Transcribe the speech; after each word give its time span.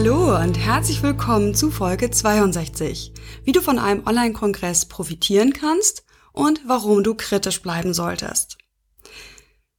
Hallo 0.00 0.38
und 0.38 0.56
herzlich 0.56 1.02
willkommen 1.02 1.56
zu 1.56 1.72
Folge 1.72 2.08
62, 2.08 3.12
wie 3.42 3.50
du 3.50 3.60
von 3.60 3.80
einem 3.80 4.06
Online-Kongress 4.06 4.84
profitieren 4.84 5.52
kannst 5.52 6.04
und 6.32 6.60
warum 6.68 7.02
du 7.02 7.16
kritisch 7.16 7.62
bleiben 7.62 7.92
solltest. 7.92 8.58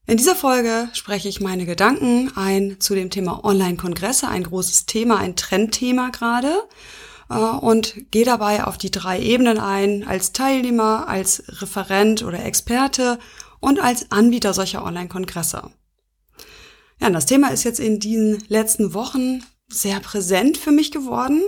In 0.07 0.17
dieser 0.17 0.35
Folge 0.35 0.89
spreche 0.91 1.29
ich 1.29 1.39
meine 1.39 1.65
Gedanken 1.65 2.33
ein 2.35 2.81
zu 2.81 2.95
dem 2.95 3.09
Thema 3.09 3.45
Online-Kongresse, 3.45 4.27
ein 4.27 4.43
großes 4.43 4.87
Thema, 4.87 5.19
ein 5.19 5.37
Trendthema 5.37 6.09
gerade, 6.09 6.63
äh, 7.29 7.35
und 7.35 8.11
gehe 8.11 8.25
dabei 8.25 8.65
auf 8.65 8.77
die 8.77 8.91
drei 8.91 9.21
Ebenen 9.21 9.57
ein, 9.57 10.05
als 10.05 10.33
Teilnehmer, 10.33 11.07
als 11.07 11.43
Referent 11.61 12.23
oder 12.23 12.43
Experte 12.43 13.19
und 13.61 13.79
als 13.79 14.11
Anbieter 14.11 14.53
solcher 14.53 14.83
Online-Kongresse. 14.83 15.71
Ja, 16.99 17.09
das 17.09 17.25
Thema 17.25 17.51
ist 17.51 17.63
jetzt 17.63 17.79
in 17.79 18.01
diesen 18.01 18.43
letzten 18.49 18.93
Wochen 18.93 19.43
sehr 19.71 19.99
präsent 19.99 20.57
für 20.57 20.71
mich 20.71 20.91
geworden. 20.91 21.41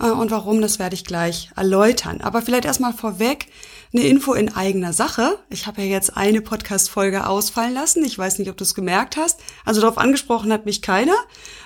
Äh, 0.00 0.10
und 0.10 0.30
warum, 0.30 0.60
das 0.60 0.78
werde 0.78 0.94
ich 0.94 1.04
gleich 1.04 1.50
erläutern. 1.56 2.20
Aber 2.20 2.42
vielleicht 2.42 2.64
erstmal 2.64 2.92
vorweg 2.92 3.46
eine 3.92 4.06
Info 4.06 4.34
in 4.34 4.54
eigener 4.54 4.92
Sache. 4.92 5.38
Ich 5.48 5.66
habe 5.66 5.82
ja 5.82 5.88
jetzt 5.88 6.16
eine 6.16 6.40
Podcast-Folge 6.40 7.26
ausfallen 7.26 7.74
lassen. 7.74 8.04
Ich 8.04 8.18
weiß 8.18 8.38
nicht, 8.38 8.50
ob 8.50 8.56
du 8.56 8.64
es 8.64 8.74
gemerkt 8.74 9.16
hast. 9.16 9.40
Also 9.64 9.80
darauf 9.80 9.98
angesprochen 9.98 10.52
hat 10.52 10.66
mich 10.66 10.82
keiner. 10.82 11.16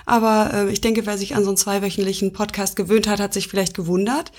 Aber 0.07 0.51
äh, 0.53 0.71
ich 0.71 0.81
denke, 0.81 1.07
wer 1.07 1.19
sich 1.19 1.35
an 1.35 1.45
so 1.45 1.51
einen 1.51 1.57
zweiwöchentlichen 1.57 2.33
Podcast 2.33 2.77
gewöhnt 2.77 3.07
hat, 3.07 3.21
hat 3.21 3.33
sich 3.33 3.49
vielleicht 3.49 3.75
gewundert. 3.75 4.33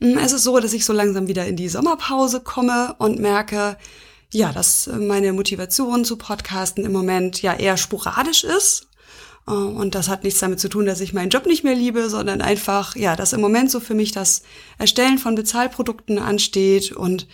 Hm, 0.00 0.18
es 0.18 0.32
ist 0.32 0.44
so, 0.44 0.58
dass 0.58 0.72
ich 0.72 0.84
so 0.84 0.92
langsam 0.92 1.28
wieder 1.28 1.46
in 1.46 1.56
die 1.56 1.68
Sommerpause 1.68 2.40
komme 2.40 2.94
und 2.98 3.18
merke, 3.18 3.76
ja, 4.32 4.52
dass 4.52 4.88
meine 4.88 5.32
Motivation 5.32 6.04
zu 6.04 6.16
Podcasten 6.16 6.84
im 6.84 6.92
Moment 6.92 7.40
ja 7.40 7.54
eher 7.54 7.76
sporadisch 7.76 8.42
ist 8.42 8.88
und 9.46 9.94
das 9.94 10.08
hat 10.08 10.24
nichts 10.24 10.40
damit 10.40 10.58
zu 10.58 10.68
tun, 10.68 10.86
dass 10.86 11.00
ich 11.00 11.12
meinen 11.12 11.28
Job 11.28 11.46
nicht 11.46 11.64
mehr 11.64 11.74
liebe, 11.74 12.08
sondern 12.08 12.40
einfach, 12.40 12.96
ja, 12.96 13.14
dass 13.14 13.34
im 13.34 13.42
Moment 13.42 13.70
so 13.70 13.78
für 13.78 13.94
mich 13.94 14.10
das 14.12 14.42
Erstellen 14.78 15.18
von 15.18 15.34
Bezahlprodukten 15.34 16.18
ansteht 16.18 16.92
und 16.92 17.26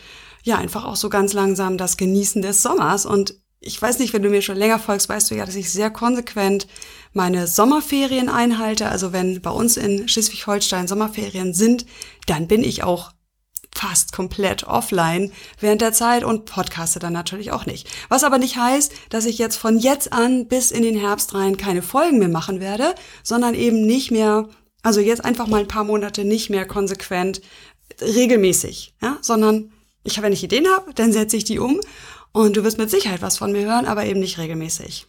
ja, 0.42 0.56
einfach 0.58 0.84
auch 0.84 0.96
so 0.96 1.08
ganz 1.08 1.34
langsam 1.34 1.76
das 1.76 1.96
Genießen 1.96 2.42
des 2.42 2.62
Sommers. 2.62 3.06
Und 3.06 3.34
ich 3.60 3.80
weiß 3.80 3.98
nicht, 3.98 4.12
wenn 4.12 4.22
du 4.22 4.30
mir 4.30 4.42
schon 4.42 4.56
länger 4.56 4.78
folgst, 4.78 5.08
weißt 5.08 5.30
du 5.30 5.36
ja, 5.36 5.44
dass 5.44 5.54
ich 5.54 5.70
sehr 5.70 5.90
konsequent 5.90 6.66
meine 7.12 7.46
Sommerferien 7.46 8.28
einhalte. 8.28 8.88
Also 8.88 9.12
wenn 9.12 9.40
bei 9.40 9.50
uns 9.50 9.76
in 9.76 10.08
Schleswig-Holstein 10.08 10.88
Sommerferien 10.88 11.54
sind, 11.54 11.86
dann 12.26 12.48
bin 12.48 12.64
ich 12.64 12.82
auch 12.82 13.12
fast 13.74 14.12
komplett 14.12 14.64
offline 14.64 15.32
während 15.58 15.80
der 15.80 15.92
Zeit 15.92 16.24
und 16.24 16.44
podcaste 16.44 16.98
dann 16.98 17.12
natürlich 17.12 17.52
auch 17.52 17.66
nicht. 17.66 17.88
Was 18.08 18.24
aber 18.24 18.38
nicht 18.38 18.56
heißt, 18.56 18.92
dass 19.08 19.26
ich 19.26 19.38
jetzt 19.38 19.56
von 19.56 19.78
jetzt 19.78 20.12
an 20.12 20.48
bis 20.48 20.70
in 20.70 20.82
den 20.82 20.98
Herbst 20.98 21.34
rein 21.34 21.56
keine 21.56 21.82
Folgen 21.82 22.18
mehr 22.18 22.28
machen 22.28 22.60
werde, 22.60 22.94
sondern 23.22 23.54
eben 23.54 23.86
nicht 23.86 24.10
mehr, 24.10 24.48
also 24.82 25.00
jetzt 25.00 25.24
einfach 25.24 25.46
mal 25.46 25.60
ein 25.60 25.68
paar 25.68 25.84
Monate 25.84 26.24
nicht 26.24 26.50
mehr 26.50 26.66
konsequent 26.66 27.40
regelmäßig, 28.00 28.94
ja, 29.02 29.18
sondern 29.20 29.72
ich, 30.02 30.20
wenn 30.20 30.32
ich 30.32 30.42
Ideen 30.42 30.66
habe, 30.68 30.92
dann 30.94 31.12
setze 31.12 31.36
ich 31.36 31.44
die 31.44 31.58
um 31.58 31.80
und 32.32 32.56
du 32.56 32.64
wirst 32.64 32.78
mit 32.78 32.90
Sicherheit 32.90 33.22
was 33.22 33.38
von 33.38 33.52
mir 33.52 33.64
hören, 33.64 33.86
aber 33.86 34.04
eben 34.04 34.20
nicht 34.20 34.38
regelmäßig. 34.38 35.06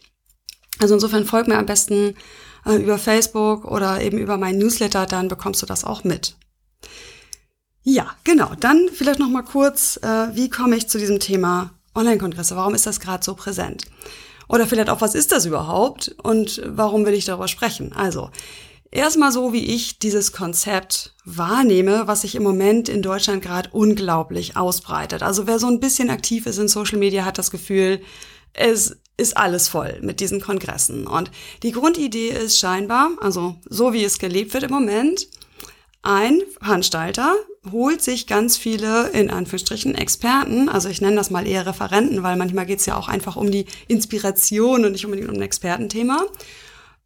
Also 0.78 0.94
insofern 0.94 1.24
folg 1.24 1.48
mir 1.48 1.58
am 1.58 1.66
besten 1.66 2.14
äh, 2.66 2.76
über 2.76 2.98
Facebook 2.98 3.64
oder 3.64 4.00
eben 4.00 4.18
über 4.18 4.36
meinen 4.36 4.58
Newsletter, 4.58 5.06
dann 5.06 5.28
bekommst 5.28 5.62
du 5.62 5.66
das 5.66 5.84
auch 5.84 6.04
mit. 6.04 6.36
Ja, 7.84 8.14
genau. 8.24 8.52
Dann 8.58 8.88
vielleicht 8.92 9.18
noch 9.18 9.28
mal 9.28 9.42
kurz, 9.42 9.98
äh, 10.02 10.34
wie 10.34 10.48
komme 10.48 10.76
ich 10.76 10.88
zu 10.88 10.98
diesem 10.98 11.18
Thema 11.18 11.70
Online-Kongresse? 11.94 12.56
Warum 12.56 12.74
ist 12.74 12.86
das 12.86 13.00
gerade 13.00 13.24
so 13.24 13.34
präsent? 13.34 13.86
Oder 14.48 14.66
vielleicht 14.66 14.90
auch, 14.90 15.00
was 15.00 15.14
ist 15.14 15.32
das 15.32 15.46
überhaupt 15.46 16.14
und 16.22 16.62
warum 16.64 17.04
will 17.06 17.14
ich 17.14 17.24
darüber 17.24 17.48
sprechen? 17.48 17.92
Also, 17.92 18.30
erstmal 18.90 19.32
so, 19.32 19.52
wie 19.52 19.64
ich 19.64 19.98
dieses 19.98 20.32
Konzept 20.32 21.14
wahrnehme, 21.24 22.06
was 22.06 22.20
sich 22.20 22.34
im 22.34 22.42
Moment 22.42 22.88
in 22.88 23.02
Deutschland 23.02 23.42
gerade 23.42 23.70
unglaublich 23.72 24.56
ausbreitet. 24.56 25.22
Also, 25.22 25.46
wer 25.46 25.58
so 25.58 25.66
ein 25.66 25.80
bisschen 25.80 26.10
aktiv 26.10 26.46
ist 26.46 26.58
in 26.58 26.68
Social 26.68 26.98
Media, 26.98 27.24
hat 27.24 27.38
das 27.38 27.50
Gefühl, 27.50 28.00
es 28.52 28.96
ist 29.16 29.36
alles 29.36 29.68
voll 29.68 29.98
mit 30.02 30.20
diesen 30.20 30.40
Kongressen. 30.40 31.06
Und 31.06 31.30
die 31.62 31.72
Grundidee 31.72 32.28
ist 32.28 32.58
scheinbar, 32.58 33.10
also 33.20 33.56
so 33.68 33.92
wie 33.92 34.04
es 34.04 34.18
gelebt 34.18 34.54
wird 34.54 34.64
im 34.64 34.70
Moment, 34.70 35.28
ein 36.02 36.40
Veranstalter 36.60 37.34
holt 37.70 38.02
sich 38.02 38.26
ganz 38.26 38.56
viele, 38.56 39.08
in 39.10 39.30
Anführungsstrichen, 39.30 39.94
Experten, 39.94 40.68
also 40.68 40.88
ich 40.88 41.00
nenne 41.00 41.16
das 41.16 41.30
mal 41.30 41.46
eher 41.46 41.66
Referenten, 41.66 42.22
weil 42.22 42.36
manchmal 42.36 42.66
geht 42.66 42.80
es 42.80 42.86
ja 42.86 42.96
auch 42.96 43.08
einfach 43.08 43.36
um 43.36 43.50
die 43.50 43.66
Inspiration 43.86 44.84
und 44.84 44.92
nicht 44.92 45.04
unbedingt 45.04 45.28
um 45.28 45.36
ein 45.36 45.42
Expertenthema. 45.42 46.24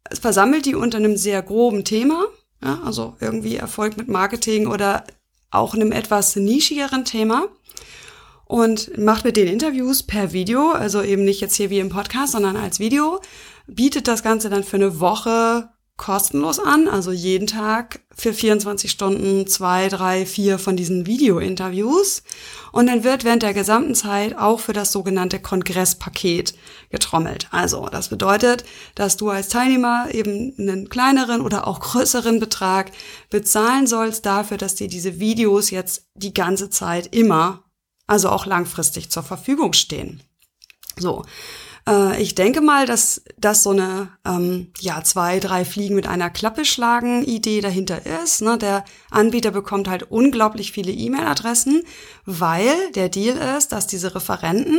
Es 0.09 0.19
versammelt 0.19 0.65
die 0.65 0.75
unter 0.75 0.97
einem 0.97 1.17
sehr 1.17 1.41
groben 1.43 1.83
Thema, 1.83 2.25
ja, 2.63 2.79
also 2.83 3.15
irgendwie 3.19 3.57
Erfolg 3.57 3.97
mit 3.97 4.07
Marketing 4.07 4.67
oder 4.67 5.03
auch 5.51 5.75
einem 5.75 5.91
etwas 5.91 6.35
nischigeren 6.35 7.05
Thema 7.05 7.47
und 8.45 8.97
macht 8.97 9.25
mit 9.25 9.37
den 9.37 9.47
Interviews 9.47 10.03
per 10.03 10.33
Video, 10.33 10.71
also 10.71 11.03
eben 11.03 11.23
nicht 11.23 11.41
jetzt 11.41 11.55
hier 11.55 11.69
wie 11.69 11.79
im 11.79 11.89
Podcast, 11.89 12.31
sondern 12.31 12.55
als 12.55 12.79
Video, 12.79 13.21
bietet 13.67 14.07
das 14.07 14.23
Ganze 14.23 14.49
dann 14.49 14.63
für 14.63 14.77
eine 14.77 14.99
Woche 14.99 15.69
kostenlos 15.97 16.59
an, 16.59 16.87
also 16.87 17.11
jeden 17.11 17.47
Tag 17.47 18.01
für 18.15 18.31
24 18.31 18.89
Stunden 18.89 19.47
zwei, 19.47 19.89
drei, 19.89 20.27
vier 20.27 20.59
von 20.59 20.77
diesen 20.77 21.07
Video-Interviews. 21.07 22.23
Und 22.71 22.87
dann 22.87 23.03
wird 23.03 23.23
während 23.23 23.41
der 23.41 23.55
gesamten 23.55 23.95
Zeit 23.95 24.37
auch 24.37 24.59
für 24.59 24.73
das 24.73 24.91
sogenannte 24.91 25.39
Kongresspaket 25.39 26.53
getrommelt. 26.91 27.47
Also 27.51 27.87
das 27.87 28.09
bedeutet, 28.09 28.63
dass 28.93 29.17
du 29.17 29.29
als 29.29 29.49
Teilnehmer 29.49 30.07
eben 30.13 30.53
einen 30.59 30.87
kleineren 30.87 31.41
oder 31.41 31.67
auch 31.67 31.79
größeren 31.79 32.39
Betrag 32.39 32.91
bezahlen 33.31 33.87
sollst 33.87 34.25
dafür, 34.25 34.57
dass 34.57 34.75
dir 34.75 34.87
diese 34.87 35.19
Videos 35.19 35.71
jetzt 35.71 36.05
die 36.13 36.33
ganze 36.33 36.69
Zeit 36.69 37.15
immer, 37.15 37.63
also 38.05 38.29
auch 38.29 38.45
langfristig 38.45 39.09
zur 39.09 39.23
Verfügung 39.23 39.73
stehen. 39.73 40.21
So. 40.95 41.25
Äh, 41.87 42.21
ich 42.21 42.35
denke 42.35 42.61
mal, 42.61 42.85
dass 42.85 43.23
das 43.37 43.63
so 43.63 43.71
eine 43.71 44.09
ähm, 44.25 44.71
ja 44.79 45.03
zwei, 45.03 45.39
drei 45.39 45.65
Fliegen 45.65 45.95
mit 45.95 46.07
einer 46.07 46.29
Klappe 46.29 46.65
schlagen 46.65 47.23
Idee 47.23 47.61
dahinter 47.61 48.05
ist. 48.23 48.41
Ne? 48.41 48.57
Der 48.57 48.83
Anbieter 49.09 49.51
bekommt 49.51 49.87
halt 49.87 50.03
unglaublich 50.11 50.71
viele 50.71 50.91
E-Mail-Adressen, 50.91 51.83
weil 52.25 52.91
der 52.93 53.09
Deal 53.09 53.37
ist, 53.57 53.71
dass 53.71 53.87
diese 53.87 54.13
Referenten 54.13 54.77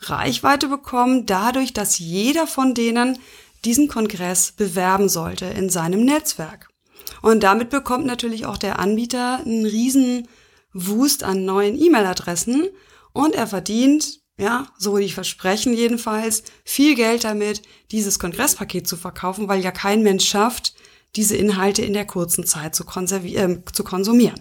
Reichweite 0.00 0.68
bekommen, 0.68 1.26
dadurch, 1.26 1.72
dass 1.72 1.98
jeder 1.98 2.46
von 2.46 2.74
denen 2.74 3.18
diesen 3.66 3.88
Kongress 3.88 4.52
bewerben 4.52 5.10
sollte 5.10 5.44
in 5.44 5.68
seinem 5.68 6.04
Netzwerk. 6.04 6.68
Und 7.20 7.42
damit 7.42 7.68
bekommt 7.68 8.06
natürlich 8.06 8.46
auch 8.46 8.56
der 8.56 8.78
Anbieter 8.78 9.40
einen 9.44 9.66
riesen 9.66 10.26
Wust 10.72 11.22
an 11.22 11.44
neuen 11.44 11.78
E-Mail-Adressen 11.78 12.68
und 13.12 13.34
er 13.34 13.46
verdient 13.46 14.19
ja, 14.40 14.66
so 14.78 14.96
die 14.96 15.10
versprechen 15.10 15.74
jedenfalls, 15.74 16.42
viel 16.64 16.94
Geld 16.94 17.24
damit, 17.24 17.62
dieses 17.90 18.18
Kongresspaket 18.18 18.88
zu 18.88 18.96
verkaufen, 18.96 19.48
weil 19.48 19.60
ja 19.60 19.70
kein 19.70 20.02
Mensch 20.02 20.28
schafft, 20.28 20.74
diese 21.16 21.36
Inhalte 21.36 21.82
in 21.82 21.92
der 21.92 22.06
kurzen 22.06 22.46
Zeit 22.46 22.74
zu, 22.74 22.84
äh, 22.84 23.58
zu 23.72 23.84
konsumieren. 23.84 24.40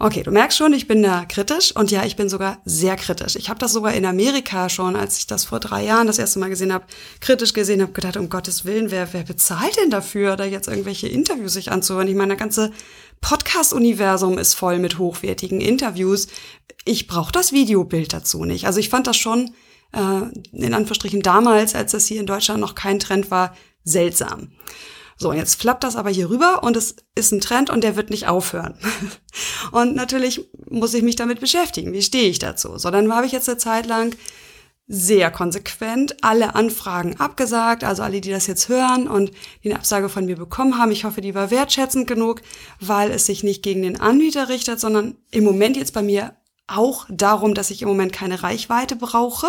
Okay, 0.00 0.22
du 0.22 0.30
merkst 0.30 0.56
schon, 0.56 0.72
ich 0.74 0.86
bin 0.86 1.02
da 1.02 1.24
kritisch 1.24 1.74
und 1.74 1.90
ja, 1.90 2.04
ich 2.04 2.14
bin 2.14 2.28
sogar 2.28 2.62
sehr 2.64 2.94
kritisch. 2.94 3.34
Ich 3.34 3.48
habe 3.50 3.58
das 3.58 3.72
sogar 3.72 3.94
in 3.94 4.06
Amerika 4.06 4.68
schon, 4.68 4.94
als 4.94 5.18
ich 5.18 5.26
das 5.26 5.44
vor 5.44 5.58
drei 5.58 5.84
Jahren 5.84 6.06
das 6.06 6.20
erste 6.20 6.38
Mal 6.38 6.50
gesehen 6.50 6.72
habe, 6.72 6.84
kritisch 7.20 7.52
gesehen 7.52 7.82
habe, 7.82 7.90
gedacht, 7.90 8.16
um 8.16 8.28
Gottes 8.28 8.64
Willen, 8.64 8.92
wer, 8.92 9.12
wer 9.12 9.24
bezahlt 9.24 9.76
denn 9.76 9.90
dafür, 9.90 10.36
da 10.36 10.44
jetzt 10.44 10.68
irgendwelche 10.68 11.08
Interviews 11.08 11.54
sich 11.54 11.72
anzuhören? 11.72 12.06
Ich 12.06 12.14
meine, 12.14 12.28
der 12.28 12.36
ganze 12.36 12.70
Podcast-Universum 13.20 14.38
ist 14.38 14.54
voll 14.54 14.78
mit 14.78 14.98
hochwertigen 14.98 15.60
Interviews. 15.60 16.28
Ich 16.84 17.06
brauche 17.06 17.32
das 17.32 17.52
Videobild 17.52 18.12
dazu 18.12 18.44
nicht. 18.44 18.66
Also 18.66 18.80
ich 18.80 18.88
fand 18.88 19.06
das 19.06 19.16
schon, 19.16 19.54
äh, 19.92 20.22
in 20.52 20.74
Anführungsstrichen 20.74 21.22
damals, 21.22 21.74
als 21.74 21.92
das 21.92 22.06
hier 22.06 22.20
in 22.20 22.26
Deutschland 22.26 22.60
noch 22.60 22.74
kein 22.74 22.98
Trend 22.98 23.30
war, 23.30 23.54
seltsam. 23.84 24.52
So, 25.20 25.32
jetzt 25.32 25.60
flappt 25.60 25.82
das 25.82 25.96
aber 25.96 26.10
hier 26.10 26.30
rüber 26.30 26.62
und 26.62 26.76
es 26.76 26.94
ist 27.16 27.32
ein 27.32 27.40
Trend 27.40 27.70
und 27.70 27.82
der 27.82 27.96
wird 27.96 28.10
nicht 28.10 28.28
aufhören. 28.28 28.78
und 29.72 29.96
natürlich 29.96 30.48
muss 30.70 30.94
ich 30.94 31.02
mich 31.02 31.16
damit 31.16 31.40
beschäftigen. 31.40 31.92
Wie 31.92 32.02
stehe 32.02 32.28
ich 32.28 32.38
dazu? 32.38 32.78
So, 32.78 32.90
dann 32.90 33.12
habe 33.12 33.26
ich 33.26 33.32
jetzt 33.32 33.48
eine 33.48 33.58
Zeit 33.58 33.86
lang 33.86 34.14
sehr 34.88 35.30
konsequent 35.30 36.16
alle 36.24 36.54
Anfragen 36.54 37.20
abgesagt, 37.20 37.84
also 37.84 38.02
alle, 38.02 38.22
die 38.22 38.30
das 38.30 38.46
jetzt 38.46 38.70
hören 38.70 39.06
und 39.06 39.30
die 39.62 39.70
eine 39.70 39.78
Absage 39.78 40.08
von 40.08 40.24
mir 40.24 40.36
bekommen 40.36 40.78
haben. 40.78 40.90
Ich 40.90 41.04
hoffe, 41.04 41.20
die 41.20 41.34
war 41.34 41.50
wertschätzend 41.50 42.06
genug, 42.06 42.40
weil 42.80 43.10
es 43.10 43.26
sich 43.26 43.44
nicht 43.44 43.62
gegen 43.62 43.82
den 43.82 44.00
Anbieter 44.00 44.48
richtet, 44.48 44.80
sondern 44.80 45.16
im 45.30 45.44
Moment 45.44 45.76
jetzt 45.76 45.92
bei 45.92 46.02
mir 46.02 46.34
auch 46.66 47.06
darum, 47.10 47.54
dass 47.54 47.70
ich 47.70 47.82
im 47.82 47.88
Moment 47.88 48.12
keine 48.12 48.42
Reichweite 48.42 48.96
brauche. 48.96 49.46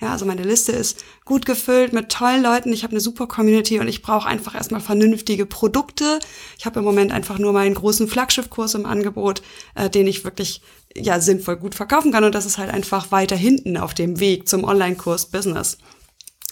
Ja, 0.00 0.12
also 0.12 0.24
meine 0.26 0.44
Liste 0.44 0.70
ist 0.70 1.04
gut 1.24 1.44
gefüllt 1.44 1.92
mit 1.92 2.08
tollen 2.08 2.40
Leuten. 2.40 2.72
Ich 2.72 2.84
habe 2.84 2.92
eine 2.92 3.00
super 3.00 3.26
Community 3.26 3.80
und 3.80 3.88
ich 3.88 4.00
brauche 4.00 4.28
einfach 4.28 4.54
erstmal 4.54 4.80
vernünftige 4.80 5.44
Produkte. 5.44 6.20
Ich 6.56 6.66
habe 6.66 6.78
im 6.78 6.84
Moment 6.84 7.10
einfach 7.10 7.40
nur 7.40 7.52
meinen 7.52 7.74
großen 7.74 8.06
Flaggschiffkurs 8.06 8.74
im 8.74 8.86
Angebot, 8.86 9.42
äh, 9.74 9.90
den 9.90 10.06
ich 10.06 10.24
wirklich 10.24 10.62
ja 11.00 11.20
sinnvoll 11.20 11.56
gut 11.56 11.74
verkaufen 11.74 12.12
kann 12.12 12.24
und 12.24 12.34
das 12.34 12.46
ist 12.46 12.58
halt 12.58 12.70
einfach 12.70 13.10
weiter 13.10 13.36
hinten 13.36 13.76
auf 13.76 13.94
dem 13.94 14.20
Weg 14.20 14.48
zum 14.48 14.64
Online-Kurs 14.64 15.26
Business. 15.26 15.78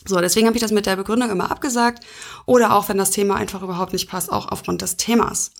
So, 0.06 0.20
deswegen 0.20 0.46
habe 0.46 0.56
ich 0.56 0.62
das 0.62 0.72
mit 0.72 0.86
der 0.86 0.96
Begründung 0.96 1.30
immer 1.30 1.50
abgesagt 1.50 2.04
oder 2.46 2.74
auch 2.74 2.88
wenn 2.88 2.98
das 2.98 3.10
Thema 3.10 3.36
einfach 3.36 3.62
überhaupt 3.62 3.92
nicht 3.92 4.08
passt, 4.08 4.30
auch 4.30 4.48
aufgrund 4.48 4.82
des 4.82 4.96
Themas. 4.96 5.50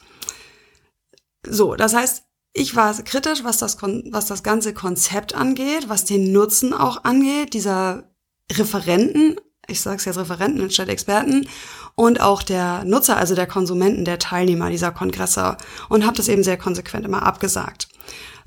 So, 1.45 1.75
das 1.75 1.95
heißt, 1.95 2.25
ich 2.53 2.75
war 2.75 2.95
kritisch, 3.03 3.45
was 3.45 3.59
das, 3.59 3.77
was 3.83 4.27
das 4.27 4.43
ganze 4.43 4.73
Konzept 4.73 5.35
angeht, 5.35 5.89
was 5.89 6.05
den 6.05 6.33
Nutzen 6.33 6.73
auch 6.73 7.05
angeht, 7.05 7.55
dieser 7.55 8.05
Referenten, 8.51 9.37
ich 9.67 9.81
sage 9.81 9.97
es 9.97 10.05
jetzt 10.05 10.17
Referenten 10.17 10.63
anstatt 10.63 10.89
Experten, 10.89 11.49
und 11.97 12.21
auch 12.21 12.43
der 12.43 12.85
Nutzer, 12.85 13.17
also 13.17 13.35
der 13.35 13.47
Konsumenten, 13.47 14.05
der 14.05 14.19
Teilnehmer 14.19 14.71
dieser 14.71 14.93
Kongresse 14.93 15.57
und 15.89 16.07
habe 16.07 16.17
das 16.17 16.29
eben 16.29 16.45
sehr 16.45 16.57
konsequent 16.57 17.05
immer 17.05 17.23
abgesagt. 17.23 17.89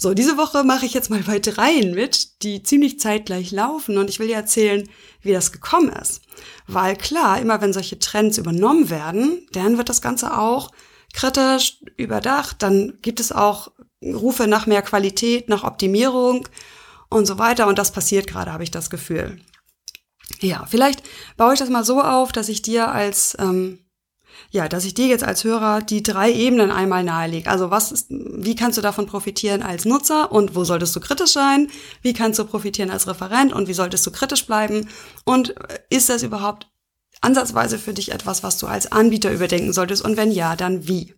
So, 0.01 0.13
diese 0.13 0.37
Woche 0.37 0.63
mache 0.63 0.85
ich 0.85 0.93
jetzt 0.93 1.09
mal 1.09 1.21
bei 1.23 1.39
dreien 1.39 1.93
mit, 1.93 2.41
die 2.41 2.63
ziemlich 2.63 3.01
zeitgleich 3.01 3.51
laufen 3.51 3.97
und 3.97 4.09
ich 4.09 4.17
will 4.17 4.27
dir 4.27 4.37
erzählen, 4.37 4.87
wie 5.21 5.33
das 5.33 5.51
gekommen 5.51 5.89
ist. 5.89 6.21
Weil 6.67 6.95
klar, 6.95 7.37
immer 7.41 7.59
wenn 7.59 7.73
solche 7.73 7.99
Trends 7.99 8.37
übernommen 8.37 8.89
werden, 8.89 9.45
dann 9.51 9.77
wird 9.77 9.89
das 9.89 10.01
Ganze 10.01 10.37
auch 10.37 10.71
kritisch 11.13 11.83
überdacht, 11.97 12.63
dann 12.63 12.99
gibt 13.01 13.19
es 13.19 13.33
auch 13.33 13.73
Rufe 14.01 14.47
nach 14.47 14.67
mehr 14.67 14.83
Qualität, 14.83 15.49
nach 15.49 15.65
Optimierung 15.65 16.47
und 17.09 17.25
so 17.25 17.37
weiter 17.37 17.67
und 17.67 17.77
das 17.77 17.91
passiert 17.91 18.25
gerade, 18.25 18.53
habe 18.53 18.63
ich 18.63 18.71
das 18.71 18.89
Gefühl. 18.89 19.41
Ja, 20.39 20.65
vielleicht 20.69 21.03
baue 21.35 21.53
ich 21.53 21.59
das 21.59 21.69
mal 21.69 21.83
so 21.83 22.01
auf, 22.01 22.31
dass 22.31 22.47
ich 22.47 22.61
dir 22.61 22.89
als 22.89 23.35
ähm, 23.37 23.79
ja, 24.51 24.67
dass 24.67 24.85
ich 24.85 24.93
dir 24.93 25.07
jetzt 25.07 25.23
als 25.23 25.43
Hörer 25.43 25.81
die 25.81 26.03
drei 26.03 26.31
Ebenen 26.31 26.71
einmal 26.71 27.03
nahelege. 27.03 27.49
Also 27.49 27.69
was 27.69 27.91
ist, 27.91 28.07
wie 28.09 28.55
kannst 28.55 28.77
du 28.77 28.81
davon 28.81 29.05
profitieren 29.05 29.61
als 29.61 29.85
Nutzer 29.85 30.31
und 30.31 30.55
wo 30.55 30.63
solltest 30.63 30.95
du 30.95 30.99
kritisch 30.99 31.33
sein? 31.33 31.69
Wie 32.01 32.13
kannst 32.13 32.39
du 32.39 32.45
profitieren 32.45 32.89
als 32.89 33.07
Referent 33.07 33.53
und 33.53 33.67
wie 33.67 33.73
solltest 33.73 34.05
du 34.05 34.11
kritisch 34.11 34.45
bleiben? 34.45 34.89
Und 35.23 35.55
ist 35.89 36.09
das 36.09 36.23
überhaupt 36.23 36.67
ansatzweise 37.21 37.77
für 37.77 37.93
dich 37.93 38.11
etwas, 38.11 38.43
was 38.43 38.57
du 38.57 38.67
als 38.67 38.91
Anbieter 38.91 39.31
überdenken 39.31 39.73
solltest? 39.73 40.03
Und 40.03 40.17
wenn 40.17 40.31
ja, 40.31 40.55
dann 40.55 40.87
wie? 40.87 41.13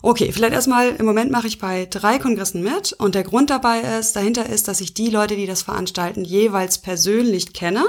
Okay, 0.00 0.30
vielleicht 0.32 0.52
erstmal, 0.52 0.90
im 0.90 1.06
Moment 1.06 1.32
mache 1.32 1.48
ich 1.48 1.58
bei 1.58 1.86
drei 1.86 2.18
Kongressen 2.18 2.62
mit 2.62 2.92
und 2.92 3.14
der 3.14 3.24
Grund 3.24 3.50
dabei 3.50 3.80
ist, 3.80 4.14
dahinter 4.14 4.48
ist, 4.48 4.68
dass 4.68 4.80
ich 4.80 4.94
die 4.94 5.10
Leute, 5.10 5.34
die 5.34 5.46
das 5.46 5.62
veranstalten, 5.62 6.24
jeweils 6.24 6.78
persönlich 6.78 7.52
kenne 7.52 7.84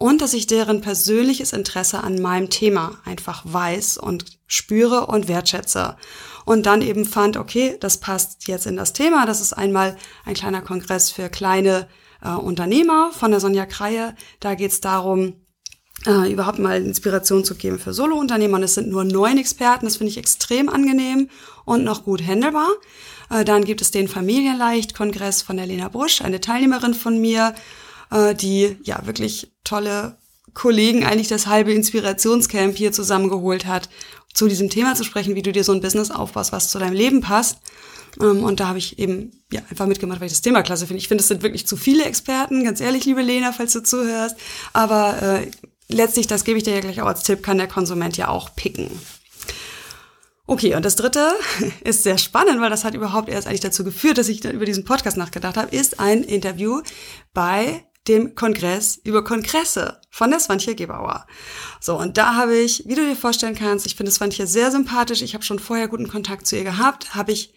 und 0.00 0.22
dass 0.22 0.32
ich 0.32 0.46
deren 0.46 0.80
persönliches 0.80 1.52
Interesse 1.52 2.02
an 2.02 2.22
meinem 2.22 2.48
Thema 2.48 2.98
einfach 3.04 3.42
weiß 3.44 3.98
und 3.98 4.24
spüre 4.46 5.06
und 5.06 5.28
wertschätze. 5.28 5.94
Und 6.46 6.64
dann 6.64 6.80
eben 6.80 7.04
fand, 7.04 7.36
okay, 7.36 7.76
das 7.80 7.98
passt 7.98 8.48
jetzt 8.48 8.64
in 8.64 8.78
das 8.78 8.94
Thema. 8.94 9.26
Das 9.26 9.42
ist 9.42 9.52
einmal 9.52 9.98
ein 10.24 10.32
kleiner 10.32 10.62
Kongress 10.62 11.10
für 11.10 11.28
kleine 11.28 11.86
äh, 12.24 12.30
Unternehmer 12.30 13.10
von 13.12 13.30
der 13.30 13.40
Sonja 13.40 13.66
Kreie. 13.66 14.16
Da 14.40 14.54
geht 14.54 14.72
es 14.72 14.80
darum, 14.80 15.34
äh, 16.06 16.32
überhaupt 16.32 16.58
mal 16.58 16.80
Inspiration 16.80 17.44
zu 17.44 17.54
geben 17.54 17.78
für 17.78 17.92
Solo-Unternehmer. 17.92 18.56
Und 18.56 18.62
es 18.62 18.72
sind 18.72 18.88
nur 18.88 19.04
neun 19.04 19.36
Experten. 19.36 19.84
Das 19.84 19.98
finde 19.98 20.12
ich 20.12 20.16
extrem 20.16 20.70
angenehm 20.70 21.28
und 21.66 21.84
noch 21.84 22.04
gut 22.04 22.26
handelbar. 22.26 22.70
Äh, 23.28 23.44
dann 23.44 23.66
gibt 23.66 23.82
es 23.82 23.90
den 23.90 24.08
Familienleicht-Kongress 24.08 25.42
von 25.42 25.58
der 25.58 25.66
Lena 25.66 25.88
Busch, 25.88 26.22
eine 26.22 26.40
Teilnehmerin 26.40 26.94
von 26.94 27.20
mir 27.20 27.54
äh, 28.10 28.34
die 28.34 28.76
ja 28.82 29.06
wirklich 29.06 29.52
tolle 29.64 30.16
Kollegen 30.54 31.04
eigentlich 31.04 31.28
das 31.28 31.46
halbe 31.46 31.72
Inspirationscamp 31.72 32.76
hier 32.76 32.92
zusammengeholt 32.92 33.66
hat, 33.66 33.88
zu 34.34 34.48
diesem 34.48 34.70
Thema 34.70 34.94
zu 34.94 35.04
sprechen, 35.04 35.34
wie 35.34 35.42
du 35.42 35.52
dir 35.52 35.64
so 35.64 35.72
ein 35.72 35.80
Business 35.80 36.10
aufbaust, 36.10 36.52
was 36.52 36.68
zu 36.68 36.78
deinem 36.78 36.94
Leben 36.94 37.20
passt. 37.20 37.58
Ähm, 38.20 38.42
und 38.42 38.60
da 38.60 38.68
habe 38.68 38.78
ich 38.78 38.98
eben 38.98 39.32
ja 39.52 39.60
einfach 39.70 39.86
mitgemacht, 39.86 40.20
weil 40.20 40.26
ich 40.26 40.32
das 40.32 40.42
Thema 40.42 40.62
klasse 40.62 40.86
finde. 40.86 40.98
Ich 40.98 41.08
finde, 41.08 41.22
es 41.22 41.28
sind 41.28 41.42
wirklich 41.42 41.66
zu 41.66 41.76
viele 41.76 42.04
Experten, 42.04 42.64
ganz 42.64 42.80
ehrlich, 42.80 43.04
liebe 43.04 43.22
Lena, 43.22 43.52
falls 43.52 43.72
du 43.72 43.82
zuhörst. 43.82 44.36
Aber 44.72 45.20
äh, 45.22 45.50
letztlich, 45.88 46.26
das 46.26 46.44
gebe 46.44 46.58
ich 46.58 46.64
dir 46.64 46.74
ja 46.74 46.80
gleich 46.80 47.00
auch 47.00 47.06
als 47.06 47.22
Tipp, 47.22 47.42
kann 47.42 47.58
der 47.58 47.68
Konsument 47.68 48.16
ja 48.16 48.28
auch 48.28 48.54
picken. 48.54 48.90
Okay, 50.46 50.74
und 50.74 50.84
das 50.84 50.96
dritte 50.96 51.32
ist 51.84 52.02
sehr 52.02 52.18
spannend, 52.18 52.60
weil 52.60 52.70
das 52.70 52.84
hat 52.84 52.94
überhaupt 52.94 53.28
erst 53.28 53.46
eigentlich 53.46 53.60
dazu 53.60 53.84
geführt, 53.84 54.18
dass 54.18 54.28
ich 54.28 54.44
über 54.44 54.64
diesen 54.64 54.84
Podcast 54.84 55.16
nachgedacht 55.16 55.56
habe, 55.56 55.74
ist 55.74 56.00
ein 56.00 56.24
Interview 56.24 56.82
bei 57.32 57.84
dem 58.10 58.34
Kongress 58.34 59.00
über 59.04 59.22
Kongresse 59.24 60.00
von 60.10 60.30
der 60.30 60.40
Swantje 60.40 60.74
Gebauer. 60.74 61.26
So, 61.80 61.96
und 61.96 62.16
da 62.16 62.34
habe 62.34 62.56
ich, 62.56 62.84
wie 62.86 62.96
du 62.96 63.06
dir 63.06 63.16
vorstellen 63.16 63.54
kannst, 63.54 63.86
ich 63.86 63.94
finde 63.94 64.10
Swantje 64.10 64.46
sehr 64.46 64.70
sympathisch, 64.70 65.22
ich 65.22 65.34
habe 65.34 65.44
schon 65.44 65.60
vorher 65.60 65.88
guten 65.88 66.08
Kontakt 66.08 66.46
zu 66.46 66.56
ihr 66.56 66.64
gehabt, 66.64 67.14
habe 67.14 67.32
ich 67.32 67.54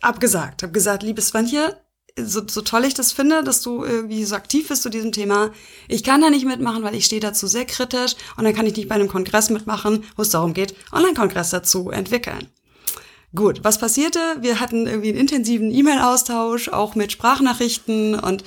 abgesagt, 0.00 0.62
habe 0.62 0.72
gesagt, 0.72 1.02
liebe 1.02 1.20
Swantje, 1.20 1.76
so, 2.18 2.42
so 2.46 2.60
toll 2.62 2.84
ich 2.84 2.94
das 2.94 3.12
finde, 3.12 3.42
dass 3.42 3.62
du 3.62 3.84
irgendwie 3.84 4.24
so 4.24 4.34
aktiv 4.34 4.68
bist 4.68 4.82
zu 4.82 4.90
diesem 4.90 5.12
Thema, 5.12 5.50
ich 5.88 6.04
kann 6.04 6.20
da 6.20 6.30
nicht 6.30 6.46
mitmachen, 6.46 6.82
weil 6.82 6.94
ich 6.94 7.04
stehe 7.04 7.20
dazu 7.20 7.46
sehr 7.46 7.64
kritisch 7.64 8.14
und 8.36 8.44
dann 8.44 8.54
kann 8.54 8.66
ich 8.66 8.76
nicht 8.76 8.88
bei 8.88 8.94
einem 8.94 9.08
Kongress 9.08 9.50
mitmachen, 9.50 10.04
wo 10.16 10.22
es 10.22 10.30
darum 10.30 10.54
geht, 10.54 10.74
Online-Kongresse 10.92 11.62
zu 11.62 11.90
entwickeln. 11.90 12.48
Gut, 13.34 13.64
was 13.64 13.78
passierte? 13.78 14.18
Wir 14.40 14.60
hatten 14.60 14.86
irgendwie 14.86 15.08
einen 15.08 15.18
intensiven 15.18 15.70
E-Mail-Austausch, 15.70 16.68
auch 16.68 16.94
mit 16.94 17.12
Sprachnachrichten 17.12 18.18
und 18.18 18.44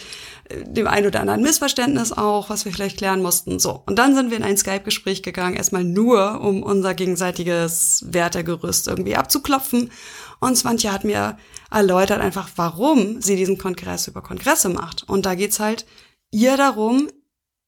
dem 0.52 0.88
ein 0.88 1.08
oder 1.08 1.22
anderen 1.22 1.42
Missverständnis 1.42 2.12
auch, 2.12 2.50
was 2.50 2.66
wir 2.66 2.72
vielleicht 2.72 2.98
klären 2.98 3.22
mussten. 3.22 3.58
So. 3.58 3.82
Und 3.88 3.98
dann 3.98 4.14
sind 4.14 4.30
wir 4.30 4.38
in 4.38 4.44
ein 4.44 4.58
Skype-Gespräch 4.58 5.24
gegangen, 5.24 5.56
erstmal 5.56 5.84
nur, 5.84 6.40
um 6.42 6.62
unser 6.62 6.94
gegenseitiges 6.94 8.06
Wertegerüst 8.08 8.88
irgendwie 8.88 9.16
abzuklopfen. 9.16 9.92
Und 10.40 10.56
Swantje 10.56 10.92
hat 10.92 11.04
mir 11.04 11.38
erläutert 11.72 12.22
einfach, 12.22 12.50
warum 12.56 13.22
sie 13.22 13.36
diesen 13.36 13.58
Kongress 13.58 14.08
über 14.08 14.22
Kongresse 14.22 14.70
macht. 14.70 15.04
Und 15.10 15.26
da 15.26 15.34
geht's 15.34 15.60
halt 15.60 15.86
ihr 16.30 16.58
darum, 16.58 17.08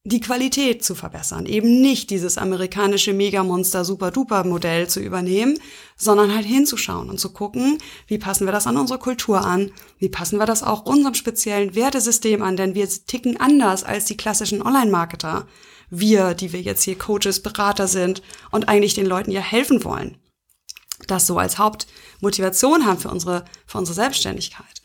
die 0.07 0.21
Qualität 0.21 0.85
zu 0.85 0.95
verbessern. 0.95 1.45
Eben 1.45 1.81
nicht 1.81 2.09
dieses 2.09 2.37
amerikanische 2.37 3.13
Megamonster 3.13 3.83
Super-Duper-Modell 3.83 4.87
zu 4.87 5.01
übernehmen, 5.01 5.59
sondern 5.97 6.33
halt 6.33 6.45
hinzuschauen 6.45 7.09
und 7.09 7.19
zu 7.19 7.33
gucken, 7.33 7.77
wie 8.07 8.17
passen 8.17 8.47
wir 8.47 8.53
das 8.53 8.67
an 8.67 8.77
unsere 8.77 8.99
Kultur 8.99 9.41
an, 9.41 9.71
wie 9.99 10.07
passen 10.07 10.39
wir 10.39 10.45
das 10.45 10.63
auch 10.63 10.85
unserem 10.85 11.13
speziellen 11.13 11.75
Wertesystem 11.75 12.41
an, 12.41 12.55
denn 12.55 12.73
wir 12.73 12.87
ticken 12.87 13.37
anders 13.37 13.83
als 13.83 14.05
die 14.05 14.15
klassischen 14.15 14.61
Online-Marketer. 14.61 15.45
Wir, 15.89 16.33
die 16.33 16.53
wir 16.53 16.61
jetzt 16.61 16.83
hier 16.83 16.97
Coaches, 16.97 17.41
Berater 17.41 17.87
sind 17.87 18.21
und 18.51 18.69
eigentlich 18.69 18.93
den 18.93 19.05
Leuten 19.05 19.31
ja 19.31 19.41
helfen 19.41 19.83
wollen. 19.83 20.17
Das 21.07 21.27
so 21.27 21.37
als 21.37 21.57
Hauptmotivation 21.57 22.85
haben 22.85 22.99
für 22.99 23.09
unsere, 23.09 23.45
für 23.65 23.77
unsere 23.77 23.95
Selbstständigkeit. 23.95 24.81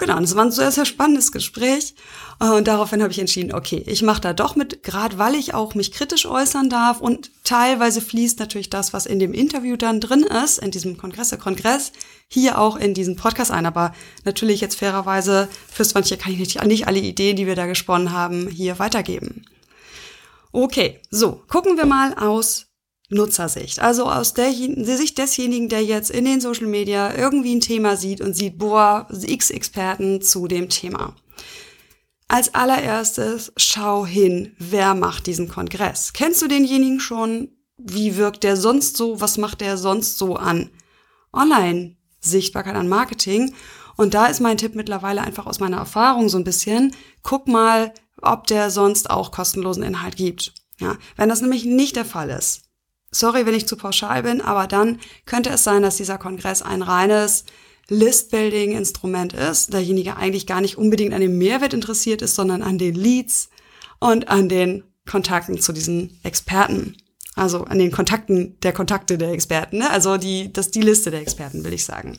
Genau, 0.00 0.16
und 0.16 0.24
es 0.24 0.34
war 0.34 0.46
ein 0.46 0.50
sehr, 0.50 0.72
sehr 0.72 0.86
spannendes 0.86 1.30
Gespräch. 1.30 1.94
Äh, 2.40 2.48
und 2.48 2.66
daraufhin 2.66 3.02
habe 3.02 3.12
ich 3.12 3.18
entschieden, 3.18 3.52
okay, 3.52 3.84
ich 3.86 4.00
mache 4.00 4.22
da 4.22 4.32
doch 4.32 4.56
mit, 4.56 4.82
gerade 4.82 5.18
weil 5.18 5.34
ich 5.34 5.52
auch 5.52 5.74
mich 5.74 5.92
kritisch 5.92 6.24
äußern 6.24 6.70
darf. 6.70 7.02
Und 7.02 7.30
teilweise 7.44 8.00
fließt 8.00 8.38
natürlich 8.38 8.70
das, 8.70 8.94
was 8.94 9.04
in 9.04 9.18
dem 9.18 9.34
Interview 9.34 9.76
dann 9.76 10.00
drin 10.00 10.22
ist, 10.22 10.56
in 10.56 10.70
diesem 10.70 10.96
Kongress, 10.96 11.28
der 11.28 11.38
Kongress, 11.38 11.92
hier 12.28 12.58
auch 12.58 12.76
in 12.76 12.94
diesen 12.94 13.16
Podcast 13.16 13.50
ein. 13.50 13.66
Aber 13.66 13.92
natürlich 14.24 14.62
jetzt 14.62 14.76
fairerweise, 14.76 15.48
fürs 15.70 15.92
manche 15.92 16.16
kann 16.16 16.32
ich 16.32 16.38
nicht, 16.38 16.64
nicht 16.64 16.86
alle 16.86 17.00
Ideen, 17.00 17.36
die 17.36 17.46
wir 17.46 17.54
da 17.54 17.66
gesponnen 17.66 18.10
haben, 18.10 18.48
hier 18.48 18.78
weitergeben. 18.78 19.44
Okay, 20.50 20.98
so, 21.10 21.42
gucken 21.46 21.76
wir 21.76 21.84
mal 21.84 22.14
aus 22.14 22.69
Nutzersicht. 23.10 23.80
Also 23.80 24.04
aus 24.06 24.34
der 24.34 24.52
Sicht 24.52 25.18
desjenigen, 25.18 25.68
der 25.68 25.84
jetzt 25.84 26.10
in 26.10 26.24
den 26.24 26.40
Social 26.40 26.66
Media 26.66 27.14
irgendwie 27.14 27.54
ein 27.54 27.60
Thema 27.60 27.96
sieht 27.96 28.20
und 28.20 28.34
sieht, 28.34 28.56
boah, 28.58 29.06
x 29.10 29.50
Experten 29.50 30.22
zu 30.22 30.46
dem 30.46 30.68
Thema. 30.68 31.14
Als 32.28 32.54
allererstes 32.54 33.52
schau 33.56 34.06
hin, 34.06 34.54
wer 34.58 34.94
macht 34.94 35.26
diesen 35.26 35.48
Kongress? 35.48 36.12
Kennst 36.12 36.40
du 36.40 36.46
denjenigen 36.46 37.00
schon? 37.00 37.48
Wie 37.76 38.16
wirkt 38.16 38.44
der 38.44 38.56
sonst 38.56 38.96
so? 38.96 39.20
Was 39.20 39.36
macht 39.36 39.60
der 39.60 39.76
sonst 39.76 40.16
so 40.16 40.36
an 40.36 40.70
Online-Sichtbarkeit, 41.32 42.76
an 42.76 42.88
Marketing? 42.88 43.54
Und 43.96 44.14
da 44.14 44.26
ist 44.26 44.40
mein 44.40 44.58
Tipp 44.58 44.76
mittlerweile 44.76 45.22
einfach 45.22 45.46
aus 45.46 45.58
meiner 45.58 45.78
Erfahrung 45.78 46.28
so 46.28 46.38
ein 46.38 46.44
bisschen, 46.44 46.94
guck 47.22 47.48
mal, 47.48 47.92
ob 48.22 48.46
der 48.46 48.70
sonst 48.70 49.10
auch 49.10 49.32
kostenlosen 49.32 49.82
Inhalt 49.82 50.16
gibt. 50.16 50.54
Ja, 50.78 50.96
wenn 51.16 51.28
das 51.28 51.40
nämlich 51.40 51.64
nicht 51.64 51.96
der 51.96 52.04
Fall 52.04 52.30
ist, 52.30 52.69
sorry, 53.10 53.46
wenn 53.46 53.54
ich 53.54 53.66
zu 53.66 53.76
pauschal 53.76 54.22
bin, 54.22 54.40
aber 54.40 54.66
dann 54.66 54.98
könnte 55.26 55.50
es 55.50 55.64
sein, 55.64 55.82
dass 55.82 55.96
dieser 55.96 56.18
Kongress 56.18 56.62
ein 56.62 56.82
reines 56.82 57.44
List-Building-Instrument 57.88 59.32
ist, 59.32 59.72
derjenige 59.72 60.16
eigentlich 60.16 60.46
gar 60.46 60.60
nicht 60.60 60.78
unbedingt 60.78 61.12
an 61.12 61.20
dem 61.20 61.38
Mehrwert 61.38 61.74
interessiert 61.74 62.22
ist, 62.22 62.36
sondern 62.36 62.62
an 62.62 62.78
den 62.78 62.94
Leads, 62.94 63.50
und 64.00 64.28
an 64.28 64.48
den 64.48 64.82
Kontakten 65.08 65.60
zu 65.60 65.72
diesen 65.72 66.18
Experten. 66.24 66.96
Also 67.36 67.64
an 67.64 67.78
den 67.78 67.92
Kontakten 67.92 68.58
der 68.60 68.72
Kontakte 68.72 69.16
der 69.16 69.30
Experten, 69.30 69.78
ne? 69.78 69.90
also 69.90 70.16
die, 70.16 70.52
das 70.52 70.72
die 70.72 70.82
Liste 70.82 71.10
der 71.10 71.20
Experten, 71.20 71.64
will 71.64 71.72
ich 71.72 71.84
sagen. 71.84 72.18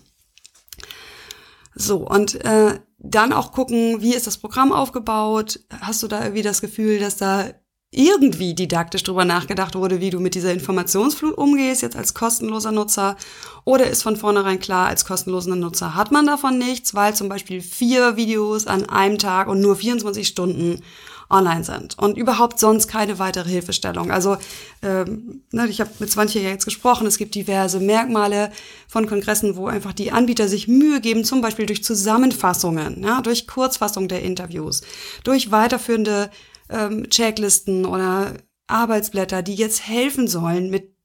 So, 1.76 2.08
und 2.08 2.44
äh, 2.46 2.80
dann 2.98 3.34
auch 3.34 3.52
gucken, 3.52 4.02
wie 4.02 4.14
ist 4.14 4.28
das 4.28 4.38
Programm 4.38 4.72
aufgebaut? 4.72 5.60
Hast 5.82 6.02
du 6.02 6.08
da 6.08 6.24
irgendwie 6.24 6.44
das 6.44 6.62
Gefühl, 6.62 7.00
dass 7.00 7.18
da 7.18 7.52
irgendwie 7.94 8.56
didaktisch 8.56 9.04
drüber 9.04 9.26
nachgedacht 9.26 9.76
wurde, 9.76 10.00
wie 10.00 10.12
du 10.12 10.22
mit 10.22 10.34
dieser 10.34 10.54
Informationsflut 10.54 11.38
umgehst, 11.38 11.82
jetzt 11.82 11.98
als 11.98 12.14
kostenloser 12.14 12.72
Nutzer? 12.72 13.18
Oder 13.66 13.90
ist 13.90 14.02
von 14.02 14.16
vornherein 14.16 14.60
klar, 14.60 14.88
als 14.88 15.04
kostenloser 15.04 15.58
Nutzer 15.58 15.94
hat 15.94 16.10
man 16.10 16.26
davon 16.26 16.58
nichts, 16.58 16.96
weil 16.96 17.14
zum 17.14 17.28
Beispiel 17.28 17.62
vier 17.62 18.16
Videos 18.16 18.66
an 18.66 18.88
einem 18.88 19.18
Tag 19.18 19.50
und 19.50 19.60
nur 19.60 19.76
24 19.76 20.26
Stunden 20.26 20.82
online 21.30 21.64
sind 21.64 21.98
und 21.98 22.18
überhaupt 22.18 22.60
sonst 22.60 22.88
keine 22.88 23.20
weitere 23.20 23.50
Hilfestellung. 23.50 24.12
Also 24.12 24.38
ähm, 24.82 25.42
ne, 25.52 25.68
ich 25.68 25.80
habe 25.80 25.90
mit 26.00 26.12
Swantje 26.12 26.42
ja 26.42 26.50
jetzt 26.50 26.66
gesprochen, 26.66 27.08
es 27.08 27.18
gibt 27.18 27.36
diverse 27.36 27.80
Merkmale 27.80 28.52
von 28.88 29.08
Kongressen, 29.08 29.56
wo 29.56 29.68
einfach 29.68 29.94
die 29.94 30.12
Anbieter 30.12 30.48
sich 30.48 30.68
Mühe 30.68 31.02
geben, 31.02 31.24
zum 31.24 31.42
Beispiel 31.42 31.66
durch 31.66 31.84
Zusammenfassungen, 31.84 33.04
ja, 33.04 33.22
durch 33.22 33.48
Kurzfassung 33.48 34.08
der 34.08 34.24
Interviews, 34.24 34.82
durch 35.24 35.52
weiterführende 35.52 36.30
ähm, 36.72 37.10
Checklisten 37.10 37.86
oder 37.86 38.34
Arbeitsblätter, 38.68 39.42
die 39.42 39.56
jetzt 39.56 39.88
helfen 39.88 40.28
sollen, 40.28 40.70
mit 40.70 40.96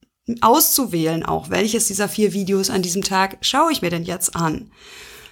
auszuwählen 0.41 1.23
auch, 1.23 1.49
welches 1.49 1.87
dieser 1.87 2.09
vier 2.09 2.33
Videos 2.33 2.69
an 2.69 2.81
diesem 2.81 3.03
Tag 3.03 3.37
schaue 3.41 3.71
ich 3.71 3.81
mir 3.81 3.89
denn 3.89 4.03
jetzt 4.03 4.35
an 4.35 4.71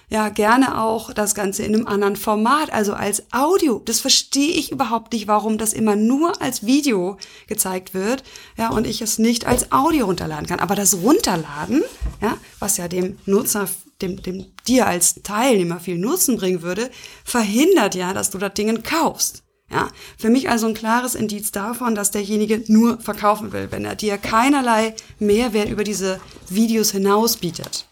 ja 0.08 0.28
gerne 0.28 0.80
auch 0.80 1.12
das 1.12 1.34
Ganze 1.34 1.64
in 1.64 1.74
einem 1.74 1.86
anderen 1.86 2.16
Format, 2.16 2.72
also 2.72 2.94
als 2.94 3.24
Audio. 3.32 3.80
Das 3.84 4.00
verstehe 4.00 4.52
ich 4.52 4.70
überhaupt 4.70 5.12
nicht, 5.12 5.26
warum 5.26 5.58
das 5.58 5.72
immer 5.72 5.96
nur 5.96 6.40
als 6.40 6.64
Video 6.64 7.16
gezeigt 7.48 7.94
wird, 7.94 8.22
ja, 8.56 8.70
und 8.70 8.86
ich 8.86 9.02
es 9.02 9.18
nicht 9.18 9.46
als 9.46 9.72
Audio 9.72 10.06
runterladen 10.06 10.46
kann. 10.46 10.60
Aber 10.60 10.74
das 10.74 10.94
Runterladen, 10.94 11.82
ja, 12.20 12.36
was 12.58 12.76
ja 12.76 12.88
dem 12.88 13.18
Nutzer, 13.26 13.68
dem, 14.00 14.22
dem 14.22 14.46
dir 14.68 14.86
als 14.86 15.22
Teilnehmer 15.22 15.80
viel 15.80 15.98
Nutzen 15.98 16.36
bringen 16.36 16.62
würde, 16.62 16.90
verhindert 17.24 17.94
ja, 17.94 18.12
dass 18.12 18.30
du 18.30 18.38
das 18.38 18.54
Ding 18.54 18.82
kaufst. 18.82 19.42
Ja, 19.70 19.88
für 20.16 20.30
mich 20.30 20.48
also 20.48 20.68
ein 20.68 20.74
klares 20.74 21.16
Indiz 21.16 21.50
davon, 21.50 21.96
dass 21.96 22.12
derjenige 22.12 22.62
nur 22.68 23.00
verkaufen 23.00 23.52
will, 23.52 23.68
wenn 23.72 23.84
er 23.84 23.96
dir 23.96 24.16
keinerlei 24.16 24.94
Mehrwert 25.18 25.68
über 25.68 25.82
diese 25.82 26.20
Videos 26.48 26.92
hinaus 26.92 27.36
bietet. 27.36 27.86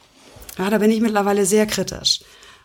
Ja, 0.57 0.71
da 0.71 0.79
bin 0.79 0.93
ich 0.93 1.01
mittlerweile 1.01 1.47
sehr 1.47 1.67
kritisch. 1.67 2.21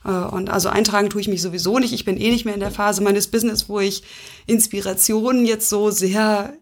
Äh, 0.05 0.11
und 0.11 0.49
also 0.49 0.69
eintragen 0.69 1.09
tue 1.09 1.21
ich 1.21 1.27
mich 1.27 1.41
sowieso 1.41 1.79
nicht. 1.79 1.93
Ich 1.93 2.05
bin 2.05 2.17
eh 2.17 2.29
nicht 2.29 2.45
mehr 2.45 2.53
in 2.53 2.59
der 2.59 2.71
Phase 2.71 3.01
meines 3.01 3.27
Business, 3.27 3.67
wo 3.67 3.79
ich 3.79 4.03
Inspirationen 4.45 5.45
jetzt 5.45 5.69
so 5.69 5.89
sehr 5.89 6.53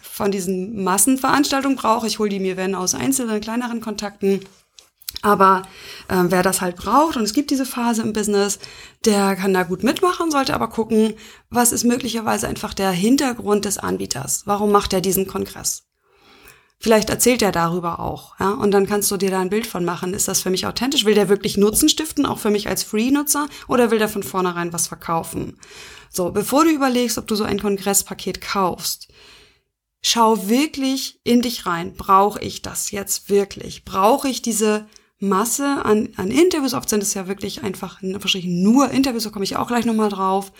von 0.00 0.30
diesen 0.30 0.84
Massenveranstaltungen 0.84 1.78
brauche. 1.78 2.06
Ich 2.06 2.18
hole 2.18 2.28
die 2.28 2.40
mir, 2.40 2.56
wenn 2.56 2.74
aus 2.74 2.94
einzelnen, 2.94 3.40
kleineren 3.40 3.80
Kontakten. 3.80 4.40
Aber 5.24 5.62
äh, 6.08 6.24
wer 6.26 6.42
das 6.42 6.60
halt 6.60 6.76
braucht, 6.76 7.16
und 7.16 7.22
es 7.22 7.32
gibt 7.32 7.50
diese 7.50 7.64
Phase 7.64 8.02
im 8.02 8.12
Business, 8.12 8.58
der 9.06 9.34
kann 9.36 9.54
da 9.54 9.62
gut 9.62 9.82
mitmachen, 9.82 10.30
sollte 10.30 10.52
aber 10.52 10.68
gucken, 10.68 11.14
was 11.48 11.72
ist 11.72 11.84
möglicherweise 11.84 12.46
einfach 12.46 12.74
der 12.74 12.90
Hintergrund 12.90 13.64
des 13.64 13.78
Anbieters. 13.78 14.42
Warum 14.44 14.70
macht 14.70 14.92
er 14.92 15.00
diesen 15.00 15.26
Kongress? 15.26 15.84
Vielleicht 16.78 17.08
erzählt 17.08 17.40
er 17.40 17.52
darüber 17.52 18.00
auch, 18.00 18.38
ja, 18.38 18.50
und 18.50 18.72
dann 18.72 18.86
kannst 18.86 19.10
du 19.10 19.16
dir 19.16 19.30
da 19.30 19.40
ein 19.40 19.48
Bild 19.48 19.66
von 19.66 19.86
machen. 19.86 20.12
Ist 20.12 20.28
das 20.28 20.42
für 20.42 20.50
mich 20.50 20.66
authentisch? 20.66 21.06
Will 21.06 21.14
der 21.14 21.30
wirklich 21.30 21.56
Nutzen 21.56 21.88
stiften, 21.88 22.26
auch 22.26 22.38
für 22.38 22.50
mich 22.50 22.68
als 22.68 22.82
Free-Nutzer, 22.82 23.48
oder 23.66 23.90
will 23.90 23.98
der 23.98 24.10
von 24.10 24.22
vornherein 24.22 24.74
was 24.74 24.88
verkaufen? 24.88 25.58
So, 26.10 26.32
bevor 26.32 26.64
du 26.64 26.70
überlegst, 26.70 27.16
ob 27.16 27.26
du 27.26 27.34
so 27.34 27.44
ein 27.44 27.60
Kongresspaket 27.60 28.42
kaufst, 28.42 29.08
schau 30.02 30.50
wirklich 30.50 31.18
in 31.24 31.40
dich 31.40 31.64
rein. 31.64 31.94
Brauche 31.94 32.40
ich 32.40 32.60
das 32.60 32.90
jetzt 32.90 33.30
wirklich? 33.30 33.86
Brauche 33.86 34.28
ich 34.28 34.42
diese 34.42 34.86
Masse 35.28 35.84
an, 35.84 36.10
an 36.16 36.30
Interviews? 36.30 36.74
Oft 36.74 36.88
sind 36.88 37.02
es 37.02 37.14
ja 37.14 37.26
wirklich 37.26 37.62
einfach 37.62 38.00
nur 38.02 38.90
Interviews, 38.90 39.24
da 39.24 39.30
komme 39.30 39.44
ich 39.44 39.56
auch 39.56 39.68
gleich 39.68 39.84
nochmal 39.84 40.10
drauf. 40.10 40.52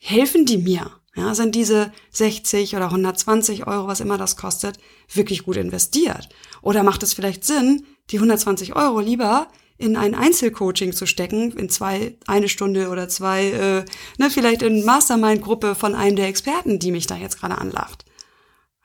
Helfen 0.00 0.44
die 0.46 0.58
mir? 0.58 0.90
Ja, 1.16 1.34
sind 1.34 1.54
diese 1.54 1.92
60 2.10 2.74
oder 2.74 2.86
120 2.86 3.66
Euro, 3.66 3.86
was 3.86 4.00
immer 4.00 4.18
das 4.18 4.36
kostet, 4.36 4.78
wirklich 5.12 5.44
gut 5.44 5.56
investiert? 5.56 6.28
Oder 6.60 6.82
macht 6.82 7.02
es 7.04 7.14
vielleicht 7.14 7.44
Sinn, 7.44 7.86
die 8.10 8.16
120 8.16 8.74
Euro 8.74 9.00
lieber 9.00 9.48
in 9.78 9.96
ein 9.96 10.14
Einzelcoaching 10.14 10.92
zu 10.92 11.06
stecken, 11.06 11.52
in 11.52 11.68
zwei, 11.68 12.16
eine 12.26 12.48
Stunde 12.48 12.88
oder 12.88 13.08
zwei, 13.08 13.46
äh, 13.50 13.84
ne, 14.18 14.30
vielleicht 14.30 14.62
in 14.62 14.84
Mastermind-Gruppe 14.84 15.74
von 15.74 15.94
einem 15.94 16.16
der 16.16 16.28
Experten, 16.28 16.78
die 16.78 16.90
mich 16.90 17.06
da 17.06 17.16
jetzt 17.16 17.40
gerade 17.40 17.58
anlacht? 17.58 18.04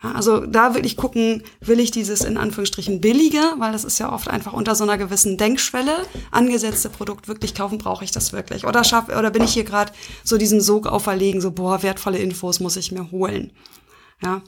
Also 0.01 0.45
da 0.45 0.75
will 0.75 0.85
ich 0.85 0.95
gucken, 0.95 1.43
will 1.59 1.79
ich 1.79 1.91
dieses 1.91 2.21
in 2.21 2.37
Anführungsstrichen 2.37 3.01
billige, 3.01 3.41
weil 3.57 3.73
das 3.73 3.83
ist 3.83 3.99
ja 3.99 4.11
oft 4.13 4.29
einfach 4.29 4.53
unter 4.53 4.73
so 4.73 4.85
einer 4.85 4.97
gewissen 4.97 5.37
Denkschwelle 5.37 6.05
angesetzte 6.31 6.89
Produkt 6.89 7.27
wirklich 7.27 7.53
kaufen, 7.53 7.77
brauche 7.77 8.05
ich 8.05 8.11
das 8.11 8.31
wirklich? 8.31 8.65
Oder 8.65 8.85
schaff, 8.85 9.09
oder 9.09 9.29
bin 9.29 9.43
ich 9.43 9.53
hier 9.53 9.65
gerade 9.65 9.91
so 10.23 10.37
diesen 10.37 10.61
Sog 10.61 10.87
auferlegen, 10.87 11.41
so 11.41 11.51
boah, 11.51 11.83
wertvolle 11.83 12.19
Infos 12.19 12.61
muss 12.61 12.77
ich 12.77 12.93
mir 12.93 13.11
holen. 13.11 13.51
Ja. 14.23 14.41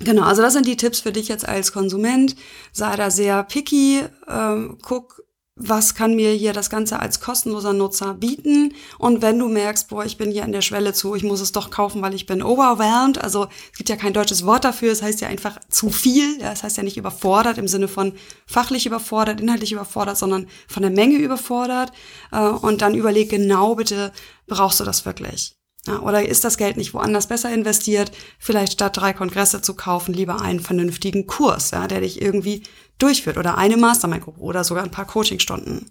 Genau, 0.00 0.22
also 0.22 0.42
das 0.42 0.52
sind 0.52 0.66
die 0.66 0.76
Tipps 0.76 1.00
für 1.00 1.12
dich 1.12 1.28
jetzt 1.28 1.46
als 1.46 1.72
Konsument. 1.72 2.34
Sei 2.72 2.96
da 2.96 3.10
sehr 3.10 3.44
picky, 3.44 4.04
ähm, 4.28 4.78
guck, 4.82 5.22
was 5.58 5.94
kann 5.94 6.14
mir 6.14 6.32
hier 6.32 6.52
das 6.52 6.70
Ganze 6.70 7.00
als 7.00 7.20
kostenloser 7.20 7.72
Nutzer 7.72 8.14
bieten? 8.14 8.74
Und 8.98 9.22
wenn 9.22 9.38
du 9.38 9.48
merkst, 9.48 9.88
boah, 9.88 10.04
ich 10.04 10.16
bin 10.16 10.30
hier 10.30 10.44
an 10.44 10.52
der 10.52 10.62
Schwelle 10.62 10.92
zu, 10.92 11.14
ich 11.14 11.24
muss 11.24 11.40
es 11.40 11.52
doch 11.52 11.70
kaufen, 11.70 12.00
weil 12.00 12.14
ich 12.14 12.26
bin 12.26 12.42
overwhelmed, 12.42 13.18
also 13.22 13.48
es 13.72 13.78
gibt 13.78 13.88
ja 13.88 13.96
kein 13.96 14.12
deutsches 14.12 14.46
Wort 14.46 14.64
dafür, 14.64 14.92
es 14.92 15.02
heißt 15.02 15.20
ja 15.20 15.28
einfach 15.28 15.58
zu 15.68 15.90
viel, 15.90 16.40
ja, 16.40 16.52
es 16.52 16.62
heißt 16.62 16.76
ja 16.76 16.82
nicht 16.82 16.96
überfordert 16.96 17.58
im 17.58 17.68
Sinne 17.68 17.88
von 17.88 18.14
fachlich 18.46 18.86
überfordert, 18.86 19.40
inhaltlich 19.40 19.72
überfordert, 19.72 20.16
sondern 20.16 20.46
von 20.68 20.82
der 20.82 20.92
Menge 20.92 21.16
überfordert. 21.16 21.92
Äh, 22.32 22.40
und 22.40 22.80
dann 22.82 22.94
überleg 22.94 23.28
genau 23.28 23.74
bitte, 23.74 24.12
brauchst 24.46 24.80
du 24.80 24.84
das 24.84 25.04
wirklich? 25.04 25.57
Ja, 25.88 26.00
oder 26.00 26.26
ist 26.26 26.44
das 26.44 26.58
Geld 26.58 26.76
nicht 26.76 26.94
woanders 26.94 27.28
besser 27.28 27.52
investiert? 27.52 28.12
Vielleicht 28.38 28.74
statt 28.74 28.96
drei 28.96 29.12
Kongresse 29.12 29.62
zu 29.62 29.74
kaufen, 29.74 30.12
lieber 30.12 30.40
einen 30.40 30.60
vernünftigen 30.60 31.26
Kurs, 31.26 31.70
ja, 31.70 31.86
der 31.86 32.02
dich 32.02 32.20
irgendwie 32.20 32.62
durchführt 32.98 33.38
oder 33.38 33.56
eine 33.56 33.76
Mastermind-Gruppe 33.76 34.40
oder 34.40 34.64
sogar 34.64 34.84
ein 34.84 34.90
paar 34.90 35.06
Coachingstunden. 35.06 35.90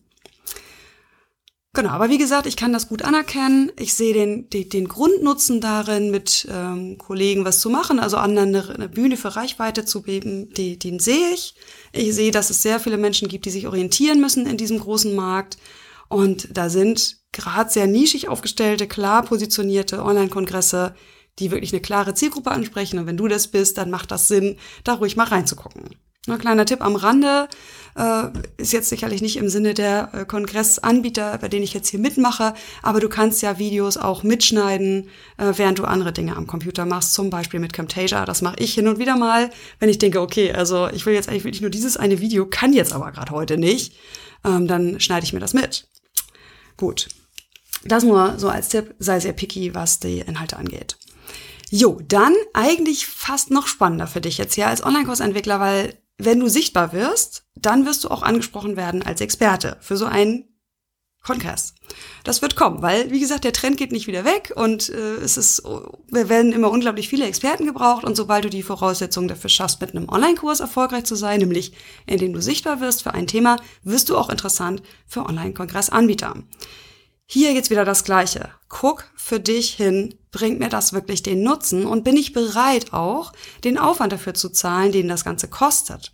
Genau, 1.74 1.90
aber 1.90 2.10
wie 2.10 2.18
gesagt, 2.18 2.48
ich 2.48 2.56
kann 2.58 2.74
das 2.74 2.90
gut 2.90 3.04
anerkennen. 3.04 3.72
Ich 3.78 3.94
sehe 3.94 4.14
den, 4.14 4.50
den, 4.50 4.68
den 4.68 4.88
Grundnutzen 4.88 5.62
darin, 5.62 6.10
mit 6.10 6.48
ähm, 6.52 6.98
Kollegen 6.98 7.46
was 7.46 7.60
zu 7.60 7.70
machen, 7.70 8.00
also 8.00 8.18
anderen 8.18 8.56
eine, 8.56 8.74
eine 8.74 8.90
Bühne 8.90 9.16
für 9.16 9.36
Reichweite 9.36 9.86
zu 9.86 10.02
geben, 10.02 10.50
den 10.56 11.00
sehe 11.00 11.34
ich. 11.34 11.54
Ich 11.92 12.16
sehe, 12.16 12.32
dass 12.32 12.50
es 12.50 12.64
sehr 12.64 12.80
viele 12.80 12.98
Menschen 12.98 13.28
gibt, 13.28 13.46
die 13.46 13.52
sich 13.52 13.68
orientieren 13.68 14.20
müssen 14.20 14.48
in 14.48 14.58
diesem 14.58 14.80
großen 14.80 15.16
Markt. 15.16 15.60
Und 16.10 16.58
da 16.58 16.70
sind 16.70 17.18
gerade 17.32 17.70
sehr 17.70 17.88
nischig 17.88 18.30
aufgestellte, 18.30 18.88
klar 18.88 19.24
positionierte 19.24 20.04
Online-Kongresse, 20.04 20.96
die 21.40 21.52
wirklich 21.52 21.74
eine 21.74 21.82
klare 21.82 22.14
Zielgruppe 22.14 22.52
ansprechen. 22.52 23.00
Und 23.00 23.06
wenn 23.06 23.18
du 23.18 23.28
das 23.28 23.48
bist, 23.48 23.78
dann 23.78 23.90
macht 23.90 24.12
das 24.12 24.28
Sinn, 24.28 24.58
da 24.84 24.94
ruhig 24.94 25.16
mal 25.16 25.26
reinzugucken. 25.26 25.96
Ein 26.30 26.40
kleiner 26.40 26.66
Tipp 26.66 26.82
am 26.82 26.98
Rande 26.98 27.48
äh, 27.96 28.24
ist 28.58 28.74
jetzt 28.74 28.90
sicherlich 28.90 29.22
nicht 29.22 29.38
im 29.38 29.48
Sinne 29.48 29.74
der 29.74 30.10
äh, 30.14 30.26
Kongressanbieter, 30.26 31.38
bei 31.38 31.48
denen 31.48 31.64
ich 31.64 31.74
jetzt 31.74 31.88
hier 31.88 32.02
mitmache, 32.02 32.54
aber 32.84 33.00
du 33.00 33.08
kannst 33.08 33.42
ja 33.42 33.60
Videos 33.60 33.96
auch 33.96 34.24
mitschneiden, 34.24 35.10
äh, 35.38 35.54
während 35.56 35.80
du 35.80 35.86
andere 35.86 36.12
Dinge 36.12 36.36
am 36.36 36.46
Computer 36.46 36.86
machst, 36.86 37.14
zum 37.14 37.30
Beispiel 37.30 37.62
mit 37.62 37.72
Camtasia. 37.72 38.26
Das 38.26 38.42
mache 38.42 38.58
ich 38.60 38.74
hin 38.74 38.90
und 38.90 39.00
wieder 39.00 39.16
mal, 39.16 39.50
wenn 39.80 39.88
ich 39.88 40.00
denke, 40.00 40.20
okay, 40.20 40.52
also 40.52 40.90
ich 40.90 41.06
will 41.06 41.14
jetzt 41.14 41.30
eigentlich 41.30 41.46
wirklich 41.46 41.62
nur 41.62 41.70
dieses 41.72 41.96
eine 41.96 42.20
Video, 42.20 42.46
kann 42.46 42.74
jetzt 42.74 42.92
aber 42.92 43.12
gerade 43.14 43.32
heute 43.32 43.58
nicht, 43.58 43.96
ähm, 44.44 44.68
dann 44.68 45.00
schneide 45.00 45.26
ich 45.26 45.32
mir 45.32 45.40
das 45.40 45.54
mit. 45.54 45.88
Gut. 46.78 47.10
Das 47.84 48.04
nur 48.04 48.40
so 48.40 48.50
als 48.50 48.70
Tipp, 48.70 48.96
sei 49.00 49.20
sehr 49.20 49.34
picky, 49.34 49.76
was 49.76 50.00
die 50.00 50.20
Inhalte 50.20 50.58
angeht. 50.58 50.98
Jo, 51.70 52.00
dann 52.08 52.34
eigentlich 52.54 53.08
fast 53.08 53.52
noch 53.52 53.68
spannender 53.68 54.08
für 54.08 54.22
dich 54.22 54.38
jetzt 54.38 54.56
hier 54.56 54.68
als 54.68 54.84
Online-Kursentwickler, 54.84 55.60
weil 55.60 55.98
wenn 56.18 56.40
du 56.40 56.48
sichtbar 56.48 56.94
wirst, 56.94 57.44
dann 57.56 57.86
wirst 57.86 58.04
du 58.04 58.10
auch 58.10 58.24
angesprochen 58.24 58.78
werden 58.78 59.04
als 59.04 59.22
Experte 59.22 59.78
für 59.82 59.98
so 59.98 60.06
einen 60.06 60.46
Kongress. 61.28 61.76
Das 62.24 62.42
wird 62.42 62.56
kommen, 62.56 62.82
weil, 62.82 63.12
wie 63.12 63.20
gesagt, 63.20 63.44
der 63.44 63.52
Trend 63.52 63.76
geht 63.76 63.92
nicht 63.92 64.08
wieder 64.08 64.24
weg 64.24 64.54
und 64.56 64.88
äh, 64.88 65.16
es 65.18 65.36
ist, 65.36 65.62
wir 65.64 66.30
werden 66.30 66.54
immer 66.54 66.72
unglaublich 66.72 67.10
viele 67.10 67.26
Experten 67.26 67.66
gebraucht 67.66 68.06
und 68.06 68.16
sobald 68.16 68.46
du 68.46 68.50
die 68.50 68.64
Voraussetzungen 68.64 69.28
dafür 69.28 69.50
schaffst, 69.50 69.82
mit 69.82 69.94
einem 69.94 70.08
Online-Kurs 70.08 70.62
erfolgreich 70.62 71.04
zu 71.04 71.16
sein, 71.16 71.40
nämlich 71.40 71.74
indem 72.06 72.32
du 72.32 72.42
sichtbar 72.42 72.80
wirst 72.80 73.04
für 73.04 73.14
ein 73.14 73.28
Thema, 73.28 73.58
wirst 73.84 74.08
du 74.08 74.18
auch 74.18 74.30
interessant 74.30 74.82
für 75.06 75.26
Online-Kongressanbieter. 75.26 76.34
Hier 77.26 77.52
jetzt 77.52 77.70
wieder 77.70 77.84
das 77.84 78.06
Gleiche. 78.06 78.50
Guck 78.70 79.04
für 79.18 79.42
dich 79.42 79.74
hin, 79.74 80.16
bringt 80.32 80.60
mir 80.60 80.70
das 80.70 80.94
wirklich 80.94 81.24
den 81.24 81.44
Nutzen 81.44 81.86
und 81.86 82.06
bin 82.06 82.16
ich 82.16 82.32
bereit 82.32 82.94
auch, 82.94 83.34
den 83.66 83.78
Aufwand 83.78 84.14
dafür 84.14 84.34
zu 84.34 84.48
zahlen, 84.48 84.94
den 84.94 85.10
das 85.10 85.26
Ganze 85.26 85.50
kostet. 85.50 86.14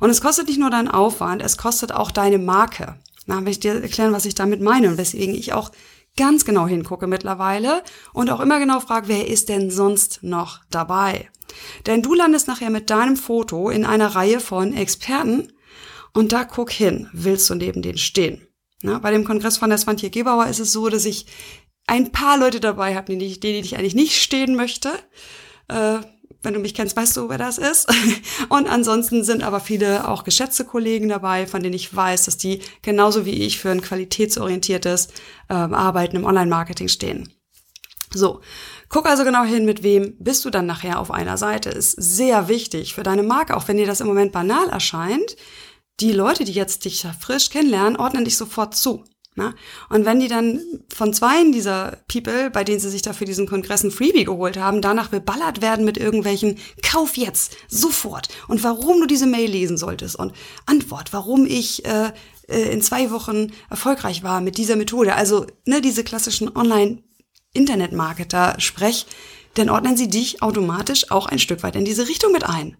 Und 0.00 0.10
es 0.10 0.20
kostet 0.20 0.48
nicht 0.48 0.58
nur 0.58 0.70
deinen 0.70 0.88
Aufwand, 0.88 1.42
es 1.42 1.58
kostet 1.58 1.92
auch 1.92 2.10
deine 2.10 2.38
Marke. 2.38 2.96
Na, 3.28 3.42
will 3.42 3.50
ich 3.50 3.60
dir 3.60 3.82
erklären, 3.82 4.12
was 4.14 4.24
ich 4.24 4.34
damit 4.34 4.62
meine 4.62 4.88
und 4.88 4.96
weswegen 4.96 5.34
ich 5.34 5.52
auch 5.52 5.70
ganz 6.16 6.46
genau 6.46 6.66
hingucke 6.66 7.06
mittlerweile 7.06 7.82
und 8.14 8.30
auch 8.30 8.40
immer 8.40 8.58
genau 8.58 8.80
frage, 8.80 9.08
wer 9.08 9.28
ist 9.28 9.50
denn 9.50 9.70
sonst 9.70 10.20
noch 10.22 10.60
dabei? 10.70 11.28
Denn 11.86 12.02
du 12.02 12.14
landest 12.14 12.48
nachher 12.48 12.70
mit 12.70 12.88
deinem 12.88 13.16
Foto 13.16 13.68
in 13.68 13.84
einer 13.84 14.14
Reihe 14.14 14.40
von 14.40 14.72
Experten 14.72 15.52
und 16.14 16.32
da 16.32 16.44
guck 16.44 16.70
hin, 16.70 17.10
willst 17.12 17.50
du 17.50 17.54
neben 17.54 17.82
denen 17.82 17.98
stehen? 17.98 18.48
Na, 18.82 18.98
bei 18.98 19.10
dem 19.10 19.24
Kongress 19.26 19.58
von 19.58 19.68
der 19.68 19.78
Svantje 19.78 20.08
Gebauer 20.08 20.46
ist 20.46 20.60
es 20.60 20.72
so, 20.72 20.88
dass 20.88 21.04
ich 21.04 21.26
ein 21.86 22.12
paar 22.12 22.38
Leute 22.38 22.60
dabei 22.60 22.96
habe, 22.96 23.08
denen 23.08 23.20
ich, 23.20 23.40
denen 23.40 23.62
ich 23.62 23.76
eigentlich 23.76 23.94
nicht 23.94 24.16
stehen 24.16 24.56
möchte. 24.56 24.90
Äh, 25.68 25.98
wenn 26.42 26.54
du 26.54 26.60
mich 26.60 26.74
kennst, 26.74 26.96
weißt 26.96 27.16
du, 27.16 27.28
wer 27.28 27.38
das 27.38 27.58
ist. 27.58 27.88
Und 28.48 28.68
ansonsten 28.68 29.24
sind 29.24 29.42
aber 29.42 29.60
viele 29.60 30.08
auch 30.08 30.24
geschätzte 30.24 30.64
Kollegen 30.64 31.08
dabei, 31.08 31.46
von 31.46 31.62
denen 31.62 31.74
ich 31.74 31.94
weiß, 31.94 32.26
dass 32.26 32.36
die 32.36 32.60
genauso 32.82 33.26
wie 33.26 33.42
ich 33.42 33.58
für 33.58 33.70
ein 33.70 33.82
qualitätsorientiertes 33.82 35.08
äh, 35.48 35.54
Arbeiten 35.54 36.16
im 36.16 36.24
Online-Marketing 36.24 36.88
stehen. 36.88 37.32
So, 38.14 38.40
guck 38.88 39.06
also 39.06 39.24
genau 39.24 39.44
hin, 39.44 39.66
mit 39.66 39.82
wem 39.82 40.16
bist 40.18 40.44
du 40.44 40.50
dann 40.50 40.66
nachher 40.66 40.98
auf 40.98 41.10
einer 41.10 41.36
Seite. 41.36 41.70
Ist 41.70 41.92
sehr 41.92 42.48
wichtig 42.48 42.94
für 42.94 43.02
deine 43.02 43.22
Marke, 43.22 43.56
auch 43.56 43.68
wenn 43.68 43.76
dir 43.76 43.86
das 43.86 44.00
im 44.00 44.06
Moment 44.06 44.32
banal 44.32 44.68
erscheint. 44.68 45.36
Die 46.00 46.12
Leute, 46.12 46.44
die 46.44 46.52
jetzt 46.52 46.84
dich 46.84 47.06
frisch 47.20 47.50
kennenlernen, 47.50 47.96
ordnen 47.96 48.24
dich 48.24 48.36
sofort 48.36 48.74
zu. 48.76 49.04
Na? 49.38 49.54
Und 49.88 50.04
wenn 50.04 50.18
die 50.18 50.26
dann 50.26 50.60
von 50.92 51.14
zweien 51.14 51.52
dieser 51.52 51.98
People, 52.08 52.50
bei 52.50 52.64
denen 52.64 52.80
sie 52.80 52.90
sich 52.90 53.02
da 53.02 53.12
für 53.12 53.24
diesen 53.24 53.46
Kongress 53.46 53.84
ein 53.84 53.92
Freebie 53.92 54.24
geholt 54.24 54.58
haben, 54.58 54.82
danach 54.82 55.10
beballert 55.10 55.62
werden 55.62 55.84
mit 55.84 55.96
irgendwelchen 55.96 56.58
Kauf 56.82 57.16
jetzt, 57.16 57.56
sofort 57.68 58.30
und 58.48 58.64
warum 58.64 59.00
du 59.00 59.06
diese 59.06 59.28
Mail 59.28 59.48
lesen 59.48 59.78
solltest 59.78 60.16
und 60.16 60.32
Antwort, 60.66 61.12
warum 61.12 61.46
ich 61.46 61.84
äh, 61.84 62.10
äh 62.48 62.72
in 62.72 62.82
zwei 62.82 63.12
Wochen 63.12 63.52
erfolgreich 63.70 64.24
war 64.24 64.40
mit 64.40 64.58
dieser 64.58 64.74
Methode. 64.74 65.14
Also 65.14 65.46
ne, 65.64 65.80
diese 65.80 66.02
klassischen 66.02 66.56
Online-Internet-Marketer-Sprech, 66.56 69.06
dann 69.54 69.70
ordnen 69.70 69.96
sie 69.96 70.08
dich 70.08 70.42
automatisch 70.42 71.12
auch 71.12 71.26
ein 71.26 71.38
Stück 71.38 71.62
weit 71.62 71.76
in 71.76 71.84
diese 71.84 72.08
Richtung 72.08 72.32
mit 72.32 72.42
ein. 72.42 72.76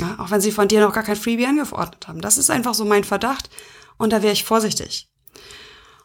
Ja, 0.00 0.16
auch 0.18 0.30
wenn 0.30 0.40
sie 0.40 0.50
von 0.50 0.66
dir 0.66 0.80
noch 0.80 0.94
gar 0.94 1.04
kein 1.04 1.16
Freebie 1.16 1.44
angeordnet 1.44 2.08
haben. 2.08 2.22
Das 2.22 2.38
ist 2.38 2.48
einfach 2.48 2.72
so 2.72 2.86
mein 2.86 3.04
Verdacht 3.04 3.50
und 3.98 4.14
da 4.14 4.22
wäre 4.22 4.32
ich 4.32 4.44
vorsichtig. 4.44 5.10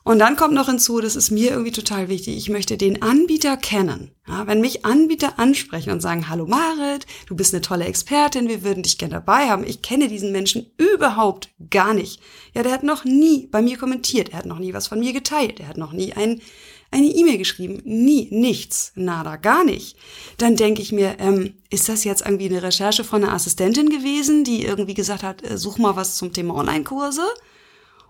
Und 0.10 0.18
dann 0.18 0.36
kommt 0.36 0.56
noch 0.56 0.66
hinzu, 0.66 1.02
das 1.02 1.16
ist 1.16 1.30
mir 1.30 1.52
irgendwie 1.52 1.72
total 1.72 2.10
wichtig, 2.10 2.36
ich 2.36 2.50
möchte 2.50 2.78
den 2.78 3.04
Anbieter 3.04 3.56
kennen. 3.58 4.10
Ja, 4.28 4.48
wenn 4.48 4.60
mich 4.60 4.84
Anbieter 4.84 5.38
ansprechen 5.38 5.92
und 5.92 6.02
sagen, 6.02 6.30
hallo 6.30 6.48
Marit, 6.48 7.06
du 7.28 7.36
bist 7.36 7.54
eine 7.54 7.62
tolle 7.62 7.86
Expertin, 7.86 8.48
wir 8.50 8.64
würden 8.64 8.82
dich 8.82 8.98
gerne 8.98 9.14
dabei 9.14 9.52
haben. 9.52 9.64
Ich 9.64 9.84
kenne 9.84 10.08
diesen 10.08 10.32
Menschen 10.32 10.66
überhaupt 10.78 11.50
gar 11.70 11.94
nicht. 11.94 12.20
Ja, 12.56 12.64
der 12.64 12.72
hat 12.72 12.82
noch 12.82 13.06
nie 13.06 13.46
bei 13.52 13.62
mir 13.62 13.78
kommentiert, 13.78 14.30
er 14.30 14.40
hat 14.40 14.48
noch 14.48 14.58
nie 14.58 14.74
was 14.74 14.88
von 14.88 15.00
mir 15.00 15.14
geteilt, 15.14 15.60
er 15.60 15.68
hat 15.68 15.78
noch 15.78 15.94
nie 15.94 16.12
ein, 16.14 16.42
eine 16.90 17.06
E-Mail 17.06 17.38
geschrieben. 17.38 17.80
Nie, 17.86 18.30
nichts, 18.32 18.94
nada, 18.96 19.36
gar 19.36 19.64
nicht. 19.64 19.96
Dann 20.38 20.56
denke 20.56 20.82
ich 20.82 20.92
mir, 20.92 21.18
ähm, 21.20 21.54
ist 21.70 21.88
das 21.88 22.04
jetzt 22.04 22.26
irgendwie 22.26 22.48
eine 22.48 22.64
Recherche 22.64 23.04
von 23.04 23.24
einer 23.24 23.34
Assistentin 23.34 23.90
gewesen, 23.92 24.44
die 24.44 24.66
irgendwie 24.66 24.96
gesagt 24.96 25.22
hat, 25.22 25.48
äh, 25.48 25.60
such 25.60 25.78
mal 25.78 25.96
was 25.96 26.16
zum 26.16 26.34
Thema 26.34 26.56
Online-Kurse? 26.56 27.28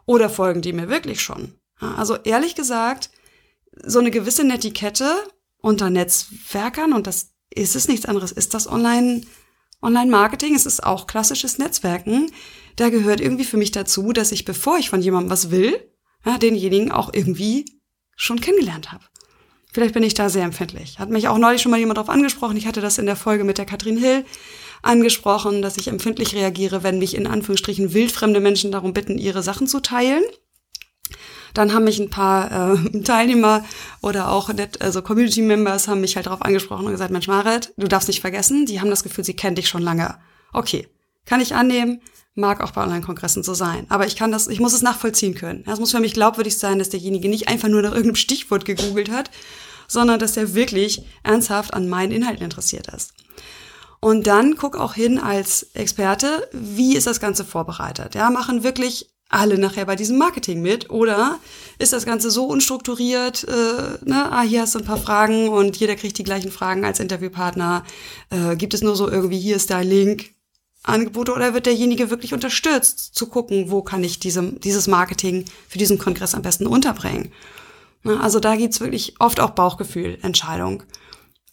Oder 0.05 0.29
folgen 0.29 0.61
die 0.61 0.71
mir 0.71 0.87
wirklich 0.87 1.19
schon? 1.19 1.58
Also 1.79 2.15
ehrlich 2.15 2.55
gesagt, 2.55 3.09
so 3.83 3.99
eine 3.99 4.11
gewisse 4.11 4.43
Netiquette 4.43 5.15
unter 5.61 5.89
Netzwerkern, 5.89 6.93
und 6.93 7.07
das 7.07 7.31
ist 7.49 7.75
es 7.75 7.87
nichts 7.87 8.05
anderes, 8.05 8.31
ist 8.31 8.53
das 8.53 8.69
Online, 8.69 9.21
Online-Marketing, 9.81 10.55
es 10.55 10.65
ist 10.65 10.83
auch 10.83 11.07
klassisches 11.07 11.57
Netzwerken. 11.57 12.31
Da 12.75 12.89
gehört 12.89 13.21
irgendwie 13.21 13.45
für 13.45 13.57
mich 13.57 13.71
dazu, 13.71 14.11
dass 14.13 14.31
ich, 14.31 14.45
bevor 14.45 14.77
ich 14.77 14.89
von 14.89 15.01
jemandem 15.01 15.31
was 15.31 15.51
will, 15.51 15.79
ja, 16.25 16.37
denjenigen 16.37 16.91
auch 16.91 17.13
irgendwie 17.13 17.65
schon 18.15 18.41
kennengelernt 18.41 18.91
habe. 18.91 19.05
Vielleicht 19.71 19.93
bin 19.93 20.03
ich 20.03 20.13
da 20.13 20.29
sehr 20.29 20.43
empfindlich. 20.43 20.99
Hat 20.99 21.09
mich 21.09 21.27
auch 21.27 21.37
neulich 21.37 21.61
schon 21.61 21.71
mal 21.71 21.79
jemand 21.79 21.97
darauf 21.97 22.09
angesprochen. 22.09 22.57
Ich 22.57 22.65
hatte 22.65 22.81
das 22.81 22.97
in 22.97 23.05
der 23.05 23.15
Folge 23.15 23.43
mit 23.43 23.57
der 23.57 23.65
Katrin 23.65 23.97
Hill 23.97 24.25
angesprochen, 24.81 25.61
dass 25.61 25.77
ich 25.77 25.87
empfindlich 25.87 26.33
reagiere, 26.35 26.83
wenn 26.83 26.99
mich 26.99 27.15
in 27.15 27.27
Anführungsstrichen 27.27 27.93
wildfremde 27.93 28.39
Menschen 28.39 28.71
darum 28.71 28.93
bitten, 28.93 29.17
ihre 29.17 29.43
Sachen 29.43 29.67
zu 29.67 29.79
teilen. 29.79 30.23
Dann 31.53 31.73
haben 31.73 31.83
mich 31.83 31.99
ein 31.99 32.09
paar 32.09 32.75
äh, 32.75 33.01
Teilnehmer 33.03 33.63
oder 34.01 34.31
auch 34.31 34.51
net, 34.53 34.81
also 34.81 35.01
Community 35.01 35.41
Members 35.41 35.87
haben 35.87 36.01
mich 36.01 36.15
halt 36.15 36.25
darauf 36.25 36.41
angesprochen 36.41 36.85
und 36.85 36.91
gesagt, 36.91 37.11
Mensch, 37.11 37.27
Marit, 37.27 37.73
du 37.77 37.87
darfst 37.87 38.07
nicht 38.07 38.21
vergessen, 38.21 38.65
die 38.65 38.79
haben 38.81 38.89
das 38.89 39.03
Gefühl, 39.03 39.23
sie 39.23 39.35
kennen 39.35 39.55
dich 39.55 39.69
schon 39.69 39.81
lange. 39.81 40.15
Okay, 40.53 40.87
kann 41.25 41.41
ich 41.41 41.55
annehmen, 41.55 42.01
mag 42.35 42.61
auch 42.61 42.71
bei 42.71 42.81
Online-Kongressen 42.83 43.43
so 43.43 43.53
sein. 43.53 43.85
Aber 43.89 44.07
ich 44.07 44.15
kann 44.15 44.31
das, 44.31 44.47
ich 44.47 44.59
muss 44.59 44.73
es 44.73 44.81
nachvollziehen 44.81 45.35
können. 45.35 45.63
Es 45.67 45.79
muss 45.79 45.91
für 45.91 45.99
mich 45.99 46.13
glaubwürdig 46.13 46.57
sein, 46.57 46.79
dass 46.79 46.89
derjenige 46.89 47.29
nicht 47.29 47.47
einfach 47.47 47.67
nur 47.67 47.81
nach 47.81 47.91
irgendeinem 47.91 48.15
Stichwort 48.15 48.65
gegoogelt 48.65 49.11
hat, 49.11 49.29
sondern 49.87 50.19
dass 50.19 50.37
er 50.37 50.53
wirklich 50.53 51.03
ernsthaft 51.23 51.73
an 51.73 51.89
meinen 51.89 52.11
Inhalten 52.11 52.43
interessiert 52.43 52.87
ist. 52.87 53.13
Und 53.99 54.27
dann 54.27 54.55
guck 54.55 54.77
auch 54.77 54.93
hin 54.93 55.19
als 55.19 55.63
Experte, 55.73 56.47
wie 56.53 56.95
ist 56.95 57.07
das 57.07 57.19
Ganze 57.19 57.43
vorbereitet? 57.43 58.15
Ja, 58.15 58.29
machen 58.29 58.63
wirklich 58.63 59.09
alle 59.29 59.59
nachher 59.59 59.85
bei 59.85 59.95
diesem 59.95 60.17
Marketing 60.17 60.61
mit? 60.61 60.89
Oder 60.89 61.39
ist 61.77 61.93
das 61.93 62.05
Ganze 62.05 62.31
so 62.31 62.45
unstrukturiert, 62.45 63.45
äh, 63.47 64.05
ne, 64.05 64.31
ah, 64.31 64.41
hier 64.41 64.61
hast 64.61 64.75
du 64.75 64.79
ein 64.79 64.85
paar 64.85 64.97
Fragen 64.97 65.49
und 65.49 65.77
jeder 65.77 65.95
kriegt 65.95 66.17
die 66.17 66.23
gleichen 66.23 66.51
Fragen 66.51 66.83
als 66.83 66.99
Interviewpartner? 66.99 67.85
Äh, 68.31 68.55
gibt 68.55 68.73
es 68.73 68.81
nur 68.81 68.95
so 68.95 69.09
irgendwie, 69.09 69.39
hier 69.39 69.55
ist 69.55 69.69
dein 69.69 69.87
Link, 69.87 70.31
Angebote 70.83 71.33
oder 71.33 71.53
wird 71.53 71.67
derjenige 71.67 72.09
wirklich 72.09 72.33
unterstützt, 72.33 73.13
zu 73.13 73.27
gucken, 73.27 73.69
wo 73.69 73.81
kann 73.81 74.03
ich 74.03 74.19
diesem, 74.19 74.59
dieses 74.61 74.87
Marketing 74.87 75.45
für 75.67 75.77
diesen 75.77 75.99
Kongress 75.99 76.35
am 76.35 76.41
besten 76.41 76.67
unterbringen? 76.67 77.31
Ne, 78.03 78.19
also 78.19 78.39
da 78.39 78.55
gibt's 78.55 78.79
wirklich 78.81 79.15
oft 79.19 79.39
auch 79.39 79.51
Bauchgefühl, 79.51 80.17
Entscheidung. 80.21 80.83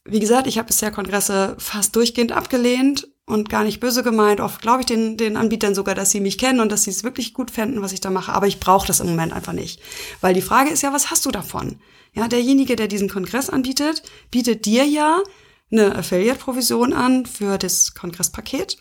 Wie 0.04 0.20
gesagt, 0.20 0.46
ich 0.46 0.58
habe 0.58 0.68
bisher 0.68 0.92
Kongresse 0.92 1.56
fast 1.58 1.94
durchgehend 1.96 2.32
abgelehnt 2.32 3.08
und 3.26 3.48
gar 3.48 3.64
nicht 3.64 3.80
böse 3.80 4.02
gemeint. 4.02 4.40
Oft 4.40 4.62
glaube 4.62 4.80
ich 4.80 4.86
den, 4.86 5.16
den 5.16 5.36
Anbietern 5.36 5.74
sogar, 5.74 5.94
dass 5.94 6.10
sie 6.10 6.20
mich 6.20 6.38
kennen 6.38 6.60
und 6.60 6.70
dass 6.70 6.84
sie 6.84 6.90
es 6.90 7.04
wirklich 7.04 7.34
gut 7.34 7.50
fänden, 7.50 7.82
was 7.82 7.92
ich 7.92 8.00
da 8.00 8.10
mache. 8.10 8.32
Aber 8.32 8.46
ich 8.46 8.60
brauche 8.60 8.86
das 8.86 9.00
im 9.00 9.08
Moment 9.08 9.32
einfach 9.32 9.52
nicht. 9.52 9.80
Weil 10.20 10.32
die 10.32 10.42
Frage 10.42 10.70
ist 10.70 10.82
ja, 10.82 10.92
was 10.92 11.10
hast 11.10 11.26
du 11.26 11.30
davon? 11.30 11.80
Ja, 12.12 12.28
derjenige, 12.28 12.76
der 12.76 12.88
diesen 12.88 13.10
Kongress 13.10 13.50
anbietet, 13.50 14.02
bietet 14.30 14.64
dir 14.64 14.84
ja 14.84 15.22
eine 15.70 15.96
Affiliate-Provision 15.96 16.92
an 16.92 17.26
für 17.26 17.58
das 17.58 17.94
Kongresspaket. 17.94 18.78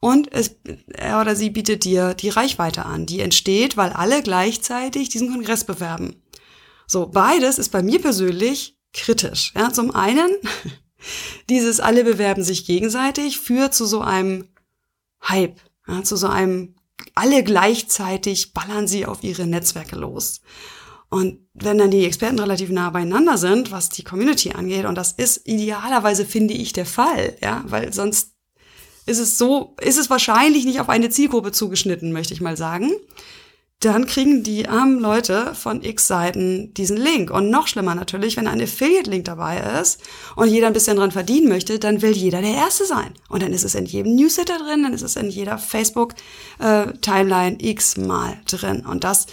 Und 0.00 0.32
es, 0.32 0.56
er 0.92 1.20
oder 1.20 1.34
sie 1.34 1.50
bietet 1.50 1.84
dir 1.84 2.14
die 2.14 2.28
Reichweite 2.28 2.84
an, 2.84 3.06
die 3.06 3.20
entsteht, 3.20 3.76
weil 3.76 3.90
alle 3.90 4.22
gleichzeitig 4.22 5.08
diesen 5.08 5.32
Kongress 5.32 5.64
bewerben. 5.64 6.22
So, 6.86 7.06
beides 7.06 7.58
ist 7.58 7.70
bei 7.70 7.82
mir 7.82 8.00
persönlich 8.00 8.78
kritisch. 8.92 9.52
Ja, 9.56 9.72
zum 9.72 9.94
einen 9.94 10.30
dieses 11.48 11.80
alle 11.80 12.04
bewerben 12.04 12.42
sich 12.42 12.66
gegenseitig 12.66 13.38
führt 13.38 13.74
zu 13.74 13.86
so 13.86 14.00
einem 14.00 14.48
Hype, 15.22 15.60
ja, 15.86 16.02
zu 16.02 16.16
so 16.16 16.28
einem 16.28 16.74
alle 17.14 17.42
gleichzeitig 17.44 18.54
ballern 18.54 18.88
sie 18.88 19.06
auf 19.06 19.22
ihre 19.22 19.46
Netzwerke 19.46 19.96
los. 19.96 20.40
Und 21.10 21.38
wenn 21.54 21.78
dann 21.78 21.90
die 21.90 22.04
Experten 22.04 22.38
relativ 22.38 22.68
nah 22.70 22.90
beieinander 22.90 23.38
sind, 23.38 23.70
was 23.70 23.88
die 23.88 24.04
Community 24.04 24.52
angeht, 24.52 24.84
und 24.84 24.94
das 24.94 25.12
ist 25.12 25.46
idealerweise, 25.46 26.26
finde 26.26 26.54
ich, 26.54 26.72
der 26.72 26.86
Fall, 26.86 27.36
ja, 27.40 27.64
weil 27.66 27.92
sonst 27.92 28.32
ist 29.06 29.18
es 29.18 29.38
so, 29.38 29.74
ist 29.80 29.98
es 29.98 30.10
wahrscheinlich 30.10 30.66
nicht 30.66 30.80
auf 30.80 30.90
eine 30.90 31.08
Zielgruppe 31.08 31.50
zugeschnitten, 31.52 32.12
möchte 32.12 32.34
ich 32.34 32.42
mal 32.42 32.58
sagen 32.58 32.92
dann 33.80 34.06
kriegen 34.06 34.42
die 34.42 34.68
armen 34.68 34.98
Leute 34.98 35.54
von 35.54 35.84
X-Seiten 35.84 36.74
diesen 36.74 36.96
Link. 36.96 37.30
Und 37.30 37.48
noch 37.48 37.68
schlimmer 37.68 37.94
natürlich, 37.94 38.36
wenn 38.36 38.48
ein 38.48 38.60
Affiliate-Link 38.60 39.24
dabei 39.24 39.60
ist 39.80 40.00
und 40.34 40.48
jeder 40.48 40.66
ein 40.66 40.72
bisschen 40.72 40.96
dran 40.96 41.12
verdienen 41.12 41.48
möchte, 41.48 41.78
dann 41.78 42.02
will 42.02 42.10
jeder 42.10 42.40
der 42.40 42.54
Erste 42.54 42.86
sein. 42.86 43.14
Und 43.28 43.42
dann 43.42 43.52
ist 43.52 43.64
es 43.64 43.76
in 43.76 43.86
jedem 43.86 44.16
Newsletter 44.16 44.58
drin, 44.58 44.82
dann 44.82 44.94
ist 44.94 45.02
es 45.02 45.14
in 45.14 45.30
jeder 45.30 45.58
Facebook-Timeline 45.58 47.58
x-mal 47.60 48.40
drin. 48.46 48.84
Und 48.84 49.04
das, 49.04 49.26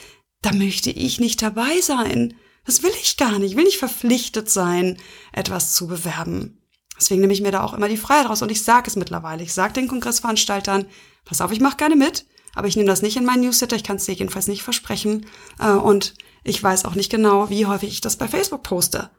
da 0.43 0.53
möchte 0.53 0.91
ich 0.91 1.19
nicht 1.19 1.41
dabei 1.41 1.81
sein. 1.81 2.36
Das 2.67 2.84
will 2.84 2.93
ich 3.01 3.17
gar 3.17 3.39
nicht. 3.39 3.51
Ich 3.51 3.58
will 3.58 3.63
nicht 3.63 3.79
verpflichtet 3.79 4.51
sein, 4.51 4.99
etwas 5.31 5.73
zu 5.73 5.88
bewerben. 5.88 6.62
Deswegen 6.97 7.21
nehme 7.21 7.34
ich 7.34 7.41
mir 7.41 7.51
da 7.51 7.63
auch 7.63 7.73
immer 7.73 7.89
die 7.89 7.97
Freiheit 7.97 8.29
raus 8.29 8.43
und 8.43 8.51
ich 8.51 8.63
sage 8.63 8.88
es 8.88 8.95
mittlerweile. 8.95 9.41
Ich 9.41 9.53
sage 9.53 9.73
den 9.73 9.88
Kongressveranstaltern, 9.88 10.86
pass 11.25 11.41
auf, 11.41 11.51
ich 11.51 11.60
mache 11.60 11.77
gerne 11.77 11.95
mit 11.95 12.25
aber 12.55 12.67
ich 12.67 12.75
nehme 12.75 12.87
das 12.87 13.01
nicht 13.01 13.17
in 13.17 13.25
meinen 13.25 13.43
Newsletter, 13.43 13.75
ich 13.75 13.83
kann 13.83 13.97
es 13.97 14.05
dir 14.05 14.13
jedenfalls 14.13 14.47
nicht 14.47 14.63
versprechen. 14.63 15.25
Äh, 15.59 15.71
und 15.71 16.15
ich 16.43 16.61
weiß 16.61 16.85
auch 16.85 16.95
nicht 16.95 17.11
genau, 17.11 17.49
wie 17.49 17.65
häufig 17.65 17.89
ich 17.89 18.01
das 18.01 18.17
bei 18.17 18.27
Facebook 18.27 18.63
poste. 18.63 19.09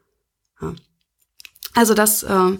Ja. 0.61 0.73
Also 1.73 1.93
das 1.93 2.23
äh, 2.23 2.57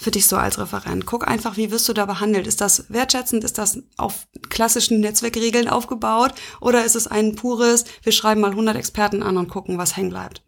für 0.00 0.10
dich 0.10 0.26
so 0.26 0.36
als 0.36 0.58
Referent. 0.58 1.04
Guck 1.04 1.28
einfach, 1.28 1.58
wie 1.58 1.70
wirst 1.70 1.88
du 1.88 1.92
da 1.92 2.06
behandelt? 2.06 2.46
Ist 2.46 2.62
das 2.62 2.86
wertschätzend? 2.88 3.44
Ist 3.44 3.58
das 3.58 3.82
auf 3.98 4.26
klassischen 4.48 5.00
Netzwerkregeln 5.00 5.68
aufgebaut? 5.68 6.32
Oder 6.60 6.84
ist 6.84 6.96
es 6.96 7.06
ein 7.06 7.34
pures, 7.34 7.84
wir 8.02 8.12
schreiben 8.12 8.40
mal 8.40 8.52
100 8.52 8.76
Experten 8.76 9.22
an 9.22 9.36
und 9.36 9.48
gucken, 9.48 9.76
was 9.76 9.96
hängen 9.96 10.10
bleibt? 10.10 10.42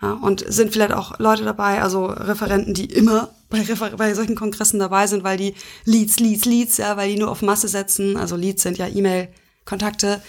Ja, 0.00 0.12
und 0.12 0.44
sind 0.46 0.72
vielleicht 0.72 0.92
auch 0.92 1.18
Leute 1.18 1.44
dabei, 1.44 1.82
also 1.82 2.06
Referenten, 2.06 2.74
die 2.74 2.84
immer 2.84 3.30
bei, 3.64 3.90
bei 3.90 4.14
solchen 4.14 4.36
Kongressen 4.36 4.78
dabei 4.78 5.06
sind, 5.06 5.24
weil 5.24 5.36
die 5.36 5.54
Leads, 5.84 6.20
Leads, 6.20 6.44
Leads, 6.44 6.76
ja, 6.78 6.96
weil 6.96 7.10
die 7.10 7.18
nur 7.18 7.30
auf 7.30 7.42
Masse 7.42 7.68
setzen. 7.68 8.16
Also 8.16 8.36
Leads 8.36 8.62
sind 8.62 8.78
ja 8.78 8.88
E-Mail-Kontakte 8.88 10.22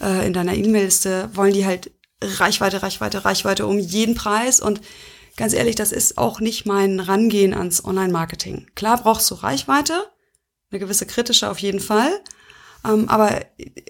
äh, 0.00 0.26
in 0.26 0.32
deiner 0.32 0.54
E-Mail-Liste, 0.54 1.30
wollen 1.34 1.54
die 1.54 1.66
halt 1.66 1.90
Reichweite, 2.22 2.82
Reichweite, 2.82 3.24
Reichweite 3.24 3.66
um 3.66 3.78
jeden 3.78 4.14
Preis 4.14 4.60
und 4.60 4.80
ganz 5.36 5.52
ehrlich, 5.52 5.74
das 5.74 5.92
ist 5.92 6.18
auch 6.18 6.40
nicht 6.40 6.66
mein 6.66 7.00
Rangehen 7.00 7.54
ans 7.54 7.84
Online-Marketing. 7.84 8.68
Klar 8.74 9.02
brauchst 9.02 9.30
du 9.30 9.34
Reichweite, 9.34 10.04
eine 10.70 10.80
gewisse 10.80 11.06
kritische 11.06 11.50
auf 11.50 11.58
jeden 11.58 11.80
Fall, 11.80 12.10
ähm, 12.84 13.08
aber 13.08 13.40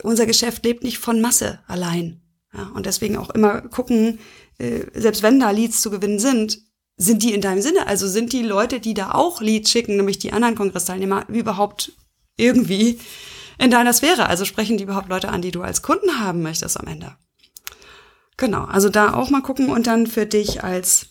unser 0.03 0.27
Geschäft 0.27 0.65
lebt 0.65 0.83
nicht 0.83 0.99
von 0.99 1.21
Masse 1.21 1.61
allein. 1.67 2.21
Ja, 2.53 2.71
und 2.75 2.87
deswegen 2.87 3.17
auch 3.17 3.31
immer 3.31 3.63
gucken, 3.63 4.21
äh, 4.59 4.83
selbst 4.95 5.23
wenn 5.23 5.41
da 5.41 5.51
Leads 5.51 5.83
zu 5.83 5.91
gewinnen 5.91 6.19
sind, 6.19 6.59
sind 6.97 7.23
die 7.23 7.35
in 7.35 7.41
deinem 7.41 7.61
Sinne? 7.61 7.87
Also 7.87 8.07
sind 8.09 8.33
die 8.33 8.43
Leute, 8.43 8.81
die 8.81 8.95
da 8.95 9.13
auch 9.13 9.41
Leads 9.41 9.71
schicken, 9.71 9.97
nämlich 9.97 10.19
die 10.19 10.33
anderen 10.33 10.55
Kongressteilnehmer, 10.55 11.29
überhaupt 11.29 11.93
irgendwie 12.37 12.99
in 13.59 13.71
deiner 13.71 13.93
Sphäre? 13.93 14.27
Also 14.27 14.45
sprechen 14.45 14.77
die 14.77 14.85
überhaupt 14.85 15.09
Leute 15.09 15.29
an, 15.29 15.43
die 15.43 15.51
du 15.51 15.63
als 15.63 15.83
Kunden 15.83 16.21
haben 16.21 16.43
möchtest 16.43 16.79
am 16.79 16.87
Ende? 16.87 17.17
Genau, 18.37 18.65
also 18.65 18.89
da 18.89 19.15
auch 19.15 19.31
mal 19.31 19.43
gucken 19.43 19.69
und 19.71 19.87
dann 19.87 20.07
für 20.07 20.27
dich 20.27 20.65
als 20.65 21.07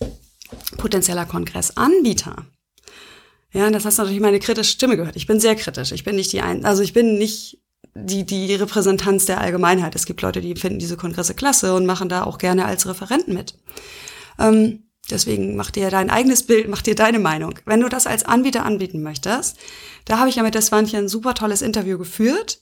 potenzieller 0.77 1.25
Kongressanbieter. 1.25 2.45
Ja, 3.53 3.69
das 3.69 3.85
hast 3.85 3.97
du 3.97 4.01
natürlich 4.01 4.21
meine 4.21 4.39
kritische 4.39 4.71
Stimme 4.71 4.97
gehört. 4.97 5.15
Ich 5.15 5.27
bin 5.27 5.39
sehr 5.39 5.55
kritisch. 5.55 5.91
Ich 5.91 6.03
bin 6.03 6.15
nicht 6.15 6.33
die 6.33 6.41
ein, 6.41 6.65
also 6.65 6.81
ich 6.81 6.93
bin 6.93 7.17
nicht 7.17 7.59
die, 7.95 8.25
die 8.25 8.55
Repräsentanz 8.55 9.25
der 9.25 9.39
Allgemeinheit. 9.39 9.95
Es 9.95 10.05
gibt 10.05 10.21
Leute, 10.21 10.41
die 10.41 10.55
finden 10.55 10.79
diese 10.79 10.97
Kongresse 10.97 11.35
klasse 11.35 11.75
und 11.75 11.85
machen 11.85 12.09
da 12.09 12.23
auch 12.23 12.39
gerne 12.39 12.65
als 12.65 12.87
Referenten 12.87 13.33
mit. 13.33 13.55
Ähm, 14.39 14.83
deswegen 15.09 15.55
mach 15.55 15.71
dir 15.71 15.89
dein 15.89 16.09
eigenes 16.09 16.43
Bild, 16.43 16.67
mach 16.67 16.81
dir 16.81 16.95
deine 16.95 17.19
Meinung. 17.19 17.59
Wenn 17.65 17.81
du 17.81 17.89
das 17.89 18.07
als 18.07 18.23
Anbieter 18.23 18.65
anbieten 18.65 19.01
möchtest, 19.01 19.57
da 20.05 20.19
habe 20.19 20.29
ich 20.29 20.35
ja 20.35 20.43
mit 20.43 20.55
der 20.55 20.61
Swantje 20.61 20.99
ein 20.99 21.09
super 21.09 21.33
tolles 21.33 21.61
Interview 21.61 21.97
geführt, 21.97 22.61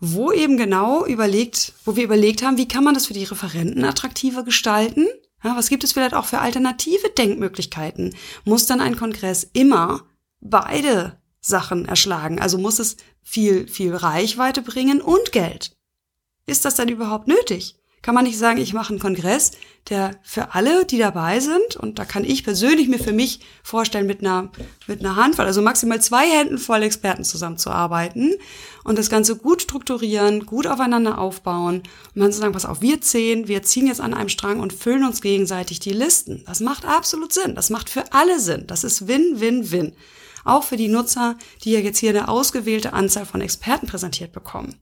wo 0.00 0.32
eben 0.32 0.56
genau 0.56 1.06
überlegt, 1.06 1.74
wo 1.84 1.94
wir 1.96 2.04
überlegt 2.04 2.42
haben, 2.42 2.56
wie 2.56 2.68
kann 2.68 2.84
man 2.84 2.94
das 2.94 3.06
für 3.06 3.14
die 3.14 3.24
Referenten 3.24 3.84
attraktiver 3.84 4.42
gestalten? 4.42 5.06
Ja, 5.44 5.56
was 5.56 5.68
gibt 5.68 5.84
es 5.84 5.92
vielleicht 5.92 6.14
auch 6.14 6.24
für 6.24 6.38
alternative 6.38 7.08
Denkmöglichkeiten? 7.10 8.14
Muss 8.44 8.66
dann 8.66 8.80
ein 8.80 8.96
Kongress 8.96 9.48
immer 9.52 10.04
beide 10.40 11.20
Sachen 11.40 11.84
erschlagen? 11.86 12.40
Also 12.40 12.58
muss 12.58 12.78
es 12.78 12.96
viel, 13.22 13.66
viel 13.68 13.94
Reichweite 13.94 14.62
bringen 14.62 15.00
und 15.00 15.32
Geld? 15.32 15.76
Ist 16.46 16.64
das 16.64 16.74
dann 16.74 16.88
überhaupt 16.88 17.28
nötig? 17.28 17.76
Kann 18.02 18.16
man 18.16 18.24
nicht 18.24 18.38
sagen, 18.38 18.58
ich 18.58 18.74
mache 18.74 18.90
einen 18.90 18.98
Kongress, 18.98 19.52
der 19.88 20.16
für 20.22 20.54
alle, 20.54 20.84
die 20.84 20.98
dabei 20.98 21.38
sind, 21.38 21.76
und 21.76 21.98
da 21.98 22.04
kann 22.04 22.24
ich 22.24 22.42
persönlich 22.42 22.88
mir 22.88 22.98
für 22.98 23.12
mich 23.12 23.40
vorstellen, 23.62 24.06
mit 24.06 24.20
einer, 24.20 24.50
mit 24.88 25.00
einer 25.00 25.16
Handvoll, 25.16 25.46
also 25.46 25.62
maximal 25.62 26.00
zwei 26.00 26.28
Händen 26.28 26.58
voll 26.58 26.82
Experten 26.82 27.24
zusammenzuarbeiten 27.24 28.34
und 28.84 28.98
das 28.98 29.08
Ganze 29.08 29.36
gut 29.36 29.62
strukturieren, 29.62 30.46
gut 30.46 30.66
aufeinander 30.66 31.18
aufbauen 31.18 31.82
und 32.14 32.20
dann 32.20 32.32
zu 32.32 32.40
sagen, 32.40 32.52
pass 32.52 32.66
auf, 32.66 32.80
wir 32.80 33.00
zehn, 33.00 33.46
wir 33.48 33.62
ziehen 33.62 33.86
jetzt 33.86 34.00
an 34.00 34.14
einem 34.14 34.28
Strang 34.28 34.60
und 34.60 34.72
füllen 34.72 35.04
uns 35.04 35.20
gegenseitig 35.20 35.78
die 35.80 35.92
Listen. 35.92 36.42
Das 36.46 36.60
macht 36.60 36.84
absolut 36.84 37.32
Sinn. 37.32 37.54
Das 37.54 37.70
macht 37.70 37.88
für 37.88 38.12
alle 38.12 38.40
Sinn. 38.40 38.66
Das 38.66 38.84
ist 38.84 39.06
Win, 39.06 39.40
Win, 39.40 39.70
Win. 39.70 39.92
Auch 40.44 40.64
für 40.64 40.76
die 40.76 40.88
Nutzer, 40.88 41.36
die 41.62 41.72
ja 41.72 41.80
jetzt 41.80 41.98
hier 41.98 42.10
eine 42.10 42.28
ausgewählte 42.28 42.92
Anzahl 42.92 43.26
von 43.26 43.40
Experten 43.40 43.86
präsentiert 43.86 44.32
bekommen. 44.32 44.80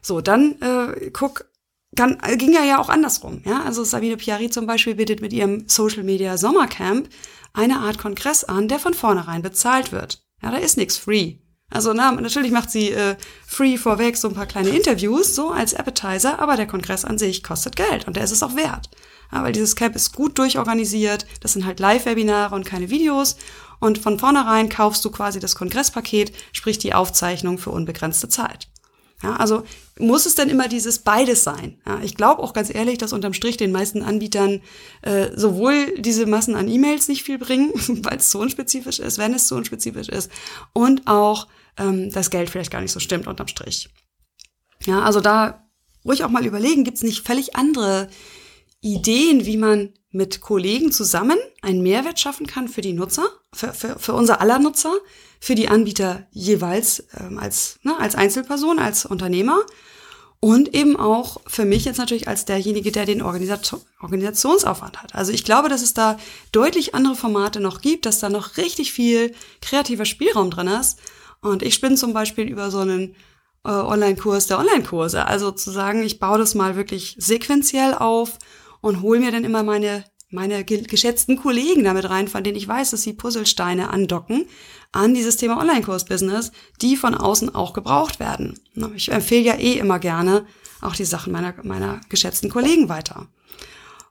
So, 0.00 0.20
dann 0.20 0.60
äh, 0.60 1.10
guck, 1.10 1.46
kann, 1.94 2.18
ging 2.36 2.52
ja 2.52 2.64
ja 2.64 2.78
auch 2.78 2.88
andersrum. 2.88 3.42
Ja? 3.44 3.62
Also 3.62 3.84
Sabine 3.84 4.16
Piari 4.16 4.50
zum 4.50 4.66
Beispiel 4.66 4.94
bietet 4.94 5.20
mit 5.20 5.32
ihrem 5.32 5.68
Social 5.68 6.02
Media 6.02 6.36
Sommercamp 6.36 7.08
eine 7.52 7.78
Art 7.78 7.98
Kongress 7.98 8.44
an, 8.44 8.68
der 8.68 8.78
von 8.78 8.94
vornherein 8.94 9.42
bezahlt 9.42 9.92
wird. 9.92 10.22
Ja, 10.42 10.50
da 10.50 10.58
ist 10.58 10.76
nichts 10.76 10.96
free. 10.96 11.36
Also 11.68 11.92
na, 11.92 12.12
natürlich 12.12 12.52
macht 12.52 12.70
sie 12.70 12.90
äh, 12.90 13.16
free 13.44 13.76
vorweg 13.76 14.16
so 14.16 14.28
ein 14.28 14.34
paar 14.34 14.46
kleine 14.46 14.68
Interviews, 14.68 15.34
so 15.34 15.50
als 15.50 15.74
Appetizer, 15.74 16.38
aber 16.38 16.56
der 16.56 16.66
Kongress 16.66 17.04
an 17.04 17.18
sich 17.18 17.42
kostet 17.42 17.74
Geld 17.74 18.06
und 18.06 18.16
der 18.16 18.24
ist 18.24 18.30
es 18.30 18.42
auch 18.42 18.54
wert. 18.54 18.90
Ja, 19.32 19.42
weil 19.42 19.52
dieses 19.52 19.74
Camp 19.74 19.96
ist 19.96 20.14
gut 20.14 20.38
durchorganisiert, 20.38 21.26
das 21.40 21.54
sind 21.54 21.66
halt 21.66 21.80
Live-Webinare 21.80 22.54
und 22.54 22.64
keine 22.64 22.90
Videos 22.90 23.36
und 23.80 23.98
von 23.98 24.18
vornherein 24.18 24.68
kaufst 24.68 25.04
du 25.04 25.10
quasi 25.10 25.40
das 25.40 25.56
Kongresspaket, 25.56 26.32
sprich 26.52 26.78
die 26.78 26.94
Aufzeichnung 26.94 27.58
für 27.58 27.70
unbegrenzte 27.70 28.28
Zeit. 28.28 28.68
Ja, 29.22 29.36
also 29.36 29.64
muss 29.98 30.26
es 30.26 30.34
denn 30.34 30.50
immer 30.50 30.68
dieses 30.68 30.98
beides 30.98 31.42
sein? 31.42 31.80
Ja, 31.86 32.00
ich 32.02 32.16
glaube 32.16 32.42
auch 32.42 32.52
ganz 32.52 32.72
ehrlich, 32.74 32.98
dass 32.98 33.14
unterm 33.14 33.32
Strich 33.32 33.56
den 33.56 33.72
meisten 33.72 34.02
Anbietern 34.02 34.60
äh, 35.02 35.30
sowohl 35.34 35.94
diese 35.98 36.26
Massen 36.26 36.54
an 36.54 36.68
E-Mails 36.68 37.08
nicht 37.08 37.22
viel 37.22 37.38
bringen, 37.38 37.72
weil 38.04 38.18
es 38.18 38.30
zu 38.30 38.38
unspezifisch 38.38 38.98
ist, 38.98 39.16
wenn 39.16 39.32
es 39.32 39.46
zu 39.46 39.54
unspezifisch 39.54 40.08
ist, 40.08 40.30
und 40.74 41.06
auch 41.06 41.48
ähm, 41.78 42.10
das 42.10 42.30
Geld 42.30 42.50
vielleicht 42.50 42.70
gar 42.70 42.82
nicht 42.82 42.92
so 42.92 43.00
stimmt 43.00 43.26
unterm 43.26 43.48
Strich. 43.48 43.88
Ja, 44.84 45.02
also 45.02 45.20
da 45.20 45.66
ruhig 46.04 46.22
auch 46.22 46.30
mal 46.30 46.44
überlegen, 46.44 46.84
gibt 46.84 46.98
es 46.98 47.02
nicht 47.02 47.26
völlig 47.26 47.56
andere 47.56 48.08
Ideen, 48.82 49.46
wie 49.46 49.56
man 49.56 49.94
mit 50.16 50.40
Kollegen 50.40 50.90
zusammen 50.92 51.38
einen 51.62 51.82
Mehrwert 51.82 52.18
schaffen 52.18 52.46
kann 52.46 52.68
für 52.68 52.80
die 52.80 52.92
Nutzer, 52.92 53.28
für, 53.52 53.72
für, 53.72 53.98
für 53.98 54.14
unser 54.14 54.40
aller 54.40 54.58
Nutzer, 54.58 54.92
für 55.40 55.54
die 55.54 55.68
Anbieter 55.68 56.26
jeweils 56.30 57.06
ähm, 57.20 57.38
als, 57.38 57.78
ne, 57.82 57.98
als 57.98 58.14
Einzelperson, 58.14 58.78
als 58.78 59.06
Unternehmer 59.06 59.60
und 60.40 60.74
eben 60.74 60.96
auch 60.96 61.38
für 61.46 61.64
mich 61.64 61.84
jetzt 61.84 61.98
natürlich 61.98 62.28
als 62.28 62.44
derjenige, 62.44 62.92
der 62.92 63.06
den 63.06 63.22
Organisation, 63.22 63.80
Organisationsaufwand 64.00 65.02
hat. 65.02 65.14
Also 65.14 65.32
ich 65.32 65.44
glaube, 65.44 65.68
dass 65.68 65.82
es 65.82 65.94
da 65.94 66.18
deutlich 66.52 66.94
andere 66.94 67.16
Formate 67.16 67.60
noch 67.60 67.80
gibt, 67.80 68.06
dass 68.06 68.20
da 68.20 68.28
noch 68.28 68.56
richtig 68.56 68.92
viel 68.92 69.34
kreativer 69.60 70.04
Spielraum 70.04 70.50
drin 70.50 70.68
ist. 70.68 70.98
Und 71.40 71.62
ich 71.62 71.74
spinne 71.74 71.96
zum 71.96 72.12
Beispiel 72.12 72.48
über 72.48 72.70
so 72.70 72.78
einen 72.78 73.14
äh, 73.64 73.70
Online-Kurs 73.70 74.46
der 74.46 74.58
Online-Kurse. 74.58 75.26
Also 75.26 75.50
zu 75.50 75.70
sagen, 75.70 76.02
ich 76.02 76.18
baue 76.18 76.38
das 76.38 76.54
mal 76.54 76.76
wirklich 76.76 77.16
sequenziell 77.18 77.94
auf 77.94 78.38
und 78.80 79.02
hole 79.02 79.20
mir 79.20 79.32
dann 79.32 79.44
immer 79.44 79.62
meine, 79.62 80.04
meine 80.30 80.64
geschätzten 80.64 81.36
Kollegen 81.36 81.84
damit 81.84 82.08
rein, 82.08 82.28
von 82.28 82.44
denen 82.44 82.56
ich 82.56 82.68
weiß, 82.68 82.90
dass 82.90 83.02
sie 83.02 83.12
Puzzlesteine 83.12 83.90
andocken 83.90 84.46
an 84.92 85.14
dieses 85.14 85.36
Thema 85.36 85.58
Online-Kurs-Business, 85.58 86.52
die 86.80 86.96
von 86.96 87.14
außen 87.14 87.54
auch 87.54 87.72
gebraucht 87.72 88.20
werden. 88.20 88.58
Ich 88.94 89.10
empfehle 89.10 89.42
ja 89.42 89.54
eh 89.54 89.74
immer 89.74 89.98
gerne 89.98 90.46
auch 90.80 90.94
die 90.94 91.04
Sachen 91.04 91.32
meiner, 91.32 91.54
meiner 91.62 92.00
geschätzten 92.08 92.50
Kollegen 92.50 92.88
weiter. 92.88 93.26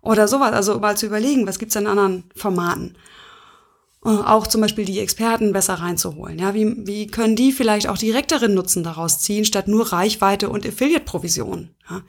Oder 0.01 0.27
sowas, 0.27 0.53
also 0.53 0.79
mal 0.79 0.97
zu 0.97 1.07
überlegen, 1.07 1.47
was 1.47 1.59
gibt's 1.59 1.75
in 1.75 1.87
anderen 1.87 2.25
Formaten? 2.35 2.95
Äh, 4.05 4.09
auch 4.09 4.45
zum 4.45 4.61
Beispiel 4.61 4.85
die 4.85 4.99
Experten 4.99 5.51
besser 5.51 5.73
reinzuholen. 5.75 6.37
Ja, 6.37 6.53
wie, 6.53 6.85
wie 6.85 7.07
können 7.07 7.35
die 7.35 7.51
vielleicht 7.51 7.89
auch 7.89 7.97
direkteren 7.97 8.53
Nutzen 8.53 8.83
daraus 8.83 9.19
ziehen, 9.19 9.45
statt 9.45 9.67
nur 9.67 9.91
Reichweite 9.91 10.49
und 10.49 10.67
Affiliate-Provision? 10.67 11.71
Ja, 11.89 12.03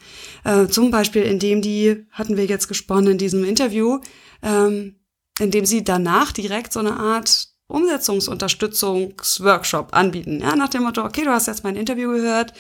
äh, 0.45 0.67
zum 0.69 0.91
Beispiel, 0.91 1.23
indem 1.23 1.63
die, 1.63 2.05
hatten 2.11 2.37
wir 2.37 2.45
jetzt 2.45 2.69
gesponnen 2.69 3.13
in 3.13 3.19
diesem 3.19 3.45
Interview, 3.45 4.01
ähm, 4.43 4.97
indem 5.41 5.65
sie 5.65 5.85
danach 5.85 6.33
direkt 6.33 6.75
so 6.75 6.81
eine 6.81 6.99
Art 6.99 7.49
Umsetzungsunterstützungsworkshop 7.69 9.95
anbieten. 9.95 10.41
Ja, 10.41 10.55
nach 10.55 10.69
dem 10.69 10.83
Motto, 10.83 11.03
okay, 11.03 11.25
du 11.25 11.31
hast 11.31 11.47
jetzt 11.47 11.65
mein 11.65 11.77
Interview 11.77 12.13
gehört, 12.13 12.53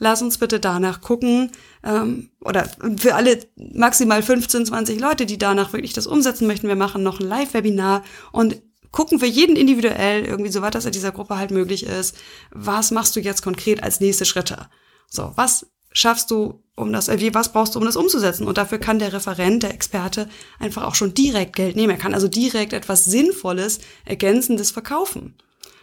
lass 0.00 0.20
uns 0.20 0.36
bitte 0.36 0.60
danach 0.60 1.00
gucken, 1.00 1.50
ähm, 1.82 2.28
oder 2.44 2.68
für 2.98 3.14
alle 3.14 3.38
maximal 3.56 4.22
15, 4.22 4.66
20 4.66 5.00
Leute, 5.00 5.24
die 5.24 5.38
danach 5.38 5.72
wirklich 5.72 5.94
das 5.94 6.06
umsetzen 6.06 6.46
möchten, 6.46 6.68
wir 6.68 6.76
machen 6.76 7.02
noch 7.02 7.20
ein 7.20 7.26
Live-Webinar 7.26 8.02
und 8.32 8.60
gucken 8.92 9.18
für 9.18 9.26
jeden 9.26 9.56
individuell 9.56 10.24
irgendwie 10.24 10.50
so 10.50 10.62
weit, 10.62 10.74
dass 10.74 10.84
in 10.84 10.92
dieser 10.92 11.12
Gruppe 11.12 11.36
halt 11.36 11.50
möglich 11.50 11.84
ist. 11.84 12.16
Was 12.50 12.90
machst 12.90 13.16
du 13.16 13.20
jetzt 13.20 13.42
konkret 13.42 13.82
als 13.82 14.00
nächste 14.00 14.24
Schritte? 14.24 14.68
So, 15.08 15.32
was 15.34 15.66
schaffst 15.92 16.30
du, 16.30 16.62
um 16.76 16.92
das, 16.92 17.08
wie, 17.08 17.34
was 17.34 17.52
brauchst 17.52 17.74
du, 17.74 17.78
um 17.78 17.84
das 17.84 17.96
umzusetzen? 17.96 18.46
Und 18.46 18.58
dafür 18.58 18.78
kann 18.78 18.98
der 18.98 19.12
Referent, 19.12 19.62
der 19.62 19.74
Experte 19.74 20.28
einfach 20.58 20.84
auch 20.84 20.94
schon 20.94 21.14
direkt 21.14 21.56
Geld 21.56 21.76
nehmen. 21.76 21.90
Er 21.90 21.98
kann 21.98 22.14
also 22.14 22.28
direkt 22.28 22.72
etwas 22.72 23.04
Sinnvolles, 23.04 23.80
Ergänzendes 24.04 24.70
verkaufen. 24.70 25.34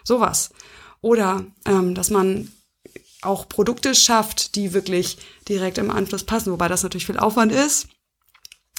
Sowas. 0.03 0.51
Oder, 1.01 1.45
ähm, 1.65 1.93
dass 1.95 2.09
man 2.09 2.51
auch 3.21 3.49
Produkte 3.49 3.95
schafft, 3.95 4.55
die 4.55 4.73
wirklich 4.73 5.17
direkt 5.47 5.77
im 5.77 5.91
Anschluss 5.91 6.23
passen, 6.23 6.51
wobei 6.51 6.67
das 6.67 6.83
natürlich 6.83 7.05
viel 7.05 7.19
Aufwand 7.19 7.51
ist. 7.51 7.87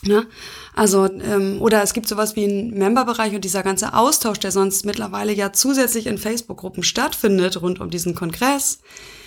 Ne? 0.03 0.27
Also, 0.75 1.05
ähm, 1.07 1.61
oder 1.61 1.83
es 1.83 1.93
gibt 1.93 2.09
sowas 2.09 2.35
wie 2.35 2.45
einen 2.45 2.71
Memberbereich 2.71 3.35
und 3.35 3.45
dieser 3.45 3.63
ganze 3.63 3.93
Austausch, 3.93 4.39
der 4.39 4.51
sonst 4.51 4.87
mittlerweile 4.87 5.33
ja 5.33 5.53
zusätzlich 5.53 6.07
in 6.07 6.17
Facebook-Gruppen 6.17 6.83
stattfindet 6.83 7.61
rund 7.61 7.81
um 7.81 7.91
diesen 7.91 8.15
Kongress, 8.15 8.79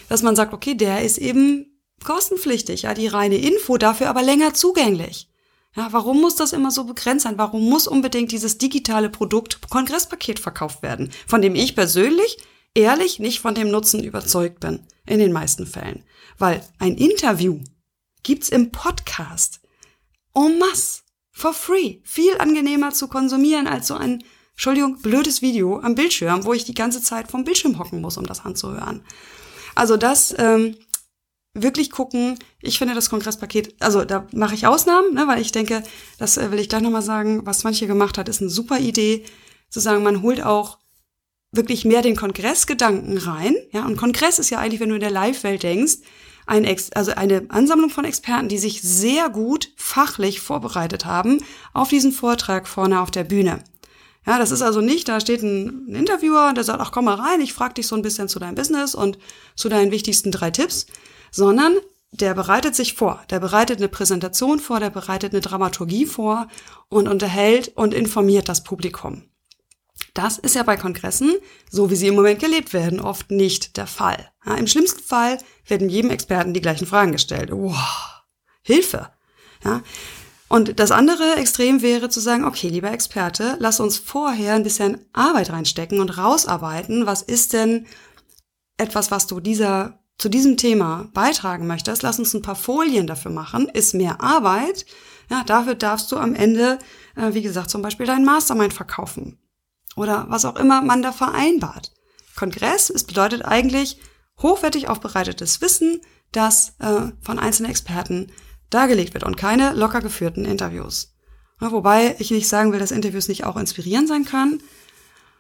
dass 0.10 0.24
man 0.24 0.36
sagt, 0.36 0.54
okay, 0.54 0.74
der 0.74 1.04
ist 1.04 1.20
eben 1.20 1.80
kostenpflichtig, 2.04 2.84
ja, 2.84 2.94
die 2.94 3.08
reine 3.08 3.38
Info, 3.38 3.78
dafür 3.78 4.10
aber 4.10 4.24
länger 4.24 4.54
zugänglich. 4.54 5.30
Ja, 5.76 5.88
warum 5.92 6.22
muss 6.22 6.36
das 6.36 6.54
immer 6.54 6.72
so 6.72 6.84
begrenzt 6.84 7.24
sein? 7.24 7.38
Warum 7.38 7.68
muss 7.68 7.88
unbedingt 7.88 8.32
dieses 8.32 8.58
digitale 8.58 9.10
Produkt 9.10 9.60
Kongresspaket 9.70 10.40
verkauft 10.40 10.84
werden, 10.84 11.12
von 11.28 11.42
dem 11.42 11.56
ich 11.56 11.76
persönlich 11.76 12.38
ehrlich 12.76 13.20
nicht 13.20 13.40
von 13.40 13.56
dem 13.56 13.70
Nutzen 13.70 14.04
überzeugt 14.04 14.60
bin, 14.60 14.82
in 15.08 15.20
den 15.20 15.32
meisten 15.32 15.66
Fällen? 15.66 16.04
Weil 16.38 16.64
ein 16.78 16.96
Interview 16.96 17.60
gibt's 18.22 18.50
im 18.50 18.72
Podcast 18.72 19.63
en 20.34 20.58
masse, 20.58 21.02
for 21.32 21.54
free, 21.54 22.00
viel 22.04 22.38
angenehmer 22.38 22.92
zu 22.92 23.08
konsumieren 23.08 23.68
als 23.68 23.88
so 23.88 23.96
ein, 23.96 24.24
Entschuldigung, 24.52 25.02
blödes 25.02 25.42
Video 25.42 25.80
am 25.80 25.96
Bildschirm, 25.96 26.46
wo 26.46 26.54
ich 26.54 26.64
die 26.64 26.76
ganze 26.76 27.02
Zeit 27.02 27.32
vom 27.32 27.44
Bildschirm 27.44 27.80
hocken 27.80 28.02
muss, 28.02 28.18
um 28.18 28.26
das 28.26 28.46
anzuhören. 28.46 29.04
Also 29.74 29.98
das 29.98 30.36
ähm, 30.38 30.76
wirklich 31.54 31.90
gucken, 31.90 32.38
ich 32.62 32.78
finde 32.78 32.94
das 32.94 33.10
Kongresspaket, 33.10 33.76
also 33.80 34.06
da 34.06 34.28
mache 34.32 34.56
ich 34.56 34.68
Ausnahmen, 34.68 35.14
ne, 35.14 35.28
weil 35.28 35.42
ich 35.42 35.52
denke, 35.52 35.84
das 36.18 36.38
äh, 36.38 36.52
will 36.52 36.60
ich 36.60 36.70
gleich 36.70 36.82
nochmal 36.82 37.02
sagen, 37.02 37.46
was 37.46 37.64
manche 37.64 37.88
gemacht 37.88 38.18
hat, 38.18 38.30
ist 38.30 38.42
eine 38.42 38.50
super 38.50 38.80
Idee, 38.80 39.26
zu 39.70 39.80
sagen, 39.80 40.04
man 40.04 40.22
holt 40.22 40.44
auch 40.44 40.78
wirklich 41.52 41.86
mehr 41.86 42.02
den 42.02 42.16
Kongressgedanken 42.16 43.18
rein. 43.18 43.56
Ja, 43.72 43.86
und 43.86 43.98
Kongress 43.98 44.40
ist 44.40 44.52
ja 44.52 44.60
eigentlich, 44.60 44.80
wenn 44.80 44.90
du 44.90 44.96
in 44.96 45.02
der 45.02 45.12
Live-Welt 45.12 45.64
denkst, 45.64 45.98
ein 46.46 46.66
Ex 46.66 46.92
also 46.92 47.12
eine 47.14 47.46
Ansammlung 47.50 47.90
von 47.90 48.06
Experten, 48.06 48.50
die 48.50 48.58
sich 48.58 48.82
sehr 48.82 49.30
gut 49.30 49.72
fachlich 49.76 50.42
vorbereitet 50.42 51.06
haben 51.06 51.44
auf 51.74 51.90
diesen 51.90 52.12
Vortrag 52.12 52.68
vorne 52.68 53.02
auf 53.02 53.12
der 53.12 53.24
Bühne. 53.24 53.64
Ja, 54.26 54.40
das 54.40 54.52
ist 54.52 54.62
also 54.62 54.80
nicht, 54.80 55.10
da 55.10 55.20
steht 55.20 55.44
ein, 55.44 55.88
ein 55.90 55.96
Interviewer, 55.96 56.54
der 56.54 56.64
sagt, 56.64 56.80
ach 56.80 56.92
komm 56.92 57.06
mal 57.06 57.16
rein, 57.16 57.42
ich 57.42 57.54
frage 57.54 57.76
dich 57.76 57.88
so 57.88 57.96
ein 57.96 58.02
bisschen 58.02 58.30
zu 58.30 58.40
deinem 58.40 58.56
Business 58.56 58.96
und 58.96 59.18
zu 59.56 59.68
deinen 59.68 59.92
wichtigsten 59.92 60.32
drei 60.32 60.50
Tipps, 60.50 60.86
sondern 61.32 61.74
der 62.12 62.34
bereitet 62.34 62.76
sich 62.76 62.94
vor, 62.94 63.22
der 63.32 63.40
bereitet 63.40 63.80
eine 63.80 63.90
Präsentation 63.90 64.60
vor, 64.60 64.80
der 64.80 64.92
bereitet 64.92 65.34
eine 65.34 65.42
Dramaturgie 65.42 66.06
vor 66.06 66.48
und 66.88 67.08
unterhält 67.08 67.74
und 67.76 67.94
informiert 67.94 68.48
das 68.48 68.64
Publikum. 68.64 69.24
Das 70.14 70.38
ist 70.38 70.56
ja 70.56 70.64
bei 70.64 70.78
Kongressen, 70.78 71.34
so 71.72 71.90
wie 71.90 71.96
sie 71.96 72.08
im 72.08 72.16
Moment 72.16 72.40
gelebt 72.40 72.74
werden, 72.74 73.00
oft 73.00 73.32
nicht 73.32 73.78
der 73.78 73.88
Fall. 73.88 74.30
Ja, 74.46 74.56
Im 74.56 74.68
schlimmsten 74.68 75.02
Fall 75.02 75.40
werden 75.68 75.90
jedem 75.90 76.12
Experten 76.12 76.54
die 76.54 76.62
gleichen 76.62 76.86
Fragen 76.86 77.12
gestellt. 77.12 77.50
Wow, 77.52 78.22
Hilfe! 78.62 79.10
Ja, 79.64 79.82
und 80.54 80.80
das 80.80 80.92
andere 80.92 81.38
Extrem 81.38 81.82
wäre 81.82 82.10
zu 82.10 82.20
sagen, 82.20 82.46
okay, 82.46 82.70
lieber 82.70 82.92
Experte, 82.92 83.56
lass 83.58 83.80
uns 83.80 83.98
vorher 83.98 84.54
ein 84.54 84.62
bisschen 84.62 85.04
Arbeit 85.12 85.50
reinstecken 85.50 86.00
und 86.00 86.16
rausarbeiten. 86.16 87.08
Was 87.08 87.24
ist 87.24 87.54
denn 87.54 87.88
etwas, 88.78 89.10
was 89.10 89.26
du 89.26 89.40
dieser, 89.40 90.00
zu 90.20 90.30
diesem 90.30 90.58
Thema 90.58 91.10
beitragen 91.16 91.66
möchtest? 91.66 92.04
Lass 92.04 92.20
uns 92.20 92.36
ein 92.36 92.44
paar 92.44 92.56
Folien 92.56 93.08
dafür 93.08 93.32
machen. 93.32 93.68
Ist 93.70 93.96
mehr 93.96 94.22
Arbeit. 94.22 94.86
Ja, 95.32 95.44
dafür 95.44 95.74
darfst 95.74 96.12
du 96.12 96.18
am 96.18 96.36
Ende, 96.36 96.78
äh, 97.16 97.34
wie 97.34 97.42
gesagt, 97.42 97.72
zum 97.72 97.82
Beispiel 97.82 98.06
deinen 98.06 98.26
Mastermind 98.26 98.74
verkaufen. 98.74 99.40
Oder 99.96 100.26
was 100.30 100.46
auch 100.46 100.56
immer 100.56 100.82
man 100.82 101.02
da 101.02 101.12
vereinbart. 101.12 101.92
Kongress, 102.36 102.90
es 102.90 103.04
bedeutet 103.04 103.46
eigentlich 103.46 104.00
hochwertig 104.42 104.88
aufbereitetes 104.88 105.62
Wissen, 105.62 106.02
das 106.32 106.74
äh, 106.80 107.12
von 107.22 107.40
einzelnen 107.40 107.70
Experten 107.70 108.32
dargelegt 108.70 109.14
wird 109.14 109.24
und 109.24 109.38
keine 109.38 109.74
locker 109.74 110.02
geführten 110.02 110.46
Interviews. 110.46 111.14
Ja, 111.62 111.72
wobei 111.72 112.16
ich 112.20 112.32
nicht 112.32 112.48
sagen 112.48 112.72
will, 112.72 112.80
dass 112.80 112.92
Interviews 112.92 113.28
nicht 113.28 113.46
auch 113.46 113.56
inspirierend 113.56 114.08
sein 114.08 114.26
können, 114.26 114.62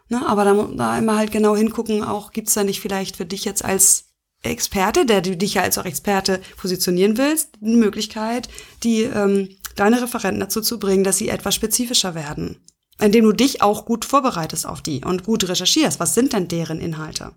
ne, 0.09 0.25
aber 0.25 0.45
da, 0.45 0.69
da 0.75 0.97
immer 0.97 1.17
halt 1.17 1.31
genau 1.31 1.55
hingucken, 1.55 2.03
auch 2.03 2.31
gibt's 2.31 2.53
da 2.53 2.63
nicht 2.63 2.79
vielleicht 2.79 3.17
für 3.17 3.25
dich 3.25 3.43
jetzt 3.43 3.65
als 3.65 4.13
Experte, 4.43 5.05
der 5.05 5.21
du 5.21 5.35
dich 5.35 5.55
ja 5.55 5.63
als 5.63 5.77
auch 5.77 5.85
Experte 5.85 6.41
positionieren 6.57 7.17
willst, 7.17 7.57
eine 7.61 7.77
Möglichkeit, 7.77 8.49
die 8.83 9.03
ähm, 9.03 9.49
deine 9.75 10.01
Referenten 10.01 10.41
dazu 10.41 10.61
zu 10.61 10.79
bringen, 10.79 11.03
dass 11.03 11.17
sie 11.17 11.29
etwas 11.29 11.55
spezifischer 11.55 12.13
werden, 12.13 12.59
indem 12.99 13.25
du 13.25 13.31
dich 13.31 13.61
auch 13.61 13.85
gut 13.85 14.05
vorbereitest 14.05 14.65
auf 14.65 14.81
die 14.81 15.03
und 15.03 15.23
gut 15.23 15.47
recherchierst. 15.47 15.99
Was 15.99 16.13
sind 16.13 16.33
denn 16.33 16.47
deren 16.47 16.79
Inhalte? 16.79 17.33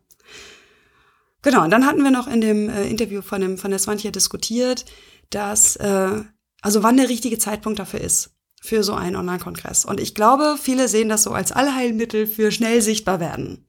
Genau, 1.42 1.62
und 1.64 1.70
dann 1.70 1.86
hatten 1.86 2.02
wir 2.02 2.10
noch 2.10 2.26
in 2.26 2.40
dem 2.40 2.68
äh, 2.68 2.88
Interview 2.88 3.22
von, 3.22 3.40
dem, 3.40 3.58
von 3.58 3.70
der 3.70 3.78
Swantje 3.78 4.10
diskutiert, 4.10 4.84
dass, 5.30 5.76
äh, 5.76 6.22
also 6.60 6.82
wann 6.82 6.96
der 6.96 7.08
richtige 7.08 7.38
Zeitpunkt 7.38 7.78
dafür 7.78 8.00
ist, 8.00 8.30
für 8.60 8.82
so 8.82 8.94
einen 8.94 9.16
Online-Kongress. 9.16 9.84
Und 9.84 10.00
ich 10.00 10.14
glaube, 10.14 10.56
viele 10.60 10.88
sehen 10.88 11.08
das 11.08 11.22
so 11.22 11.32
als 11.32 11.52
Allheilmittel 11.52 12.26
für 12.26 12.50
schnell 12.50 12.82
sichtbar 12.82 13.20
werden. 13.20 13.64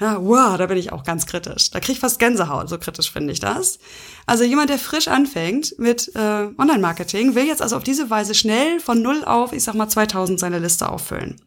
Ja, 0.00 0.24
wow, 0.24 0.56
da 0.56 0.66
bin 0.66 0.78
ich 0.78 0.92
auch 0.92 1.04
ganz 1.04 1.26
kritisch. 1.26 1.70
Da 1.70 1.78
krieg 1.78 1.94
ich 1.94 2.00
fast 2.00 2.18
Gänsehaut, 2.18 2.68
so 2.68 2.78
kritisch 2.78 3.12
finde 3.12 3.32
ich 3.32 3.40
das. 3.40 3.78
Also 4.26 4.42
jemand, 4.44 4.70
der 4.70 4.78
frisch 4.78 5.08
anfängt 5.08 5.78
mit 5.78 6.10
äh, 6.14 6.48
Online-Marketing, 6.58 7.34
will 7.34 7.46
jetzt 7.46 7.62
also 7.62 7.76
auf 7.76 7.84
diese 7.84 8.10
Weise 8.10 8.34
schnell 8.34 8.80
von 8.80 9.02
null 9.02 9.24
auf, 9.24 9.52
ich 9.52 9.62
sag 9.62 9.74
mal 9.74 9.88
2000 9.88 10.40
seine 10.40 10.58
Liste 10.58 10.88
auffüllen. 10.88 11.40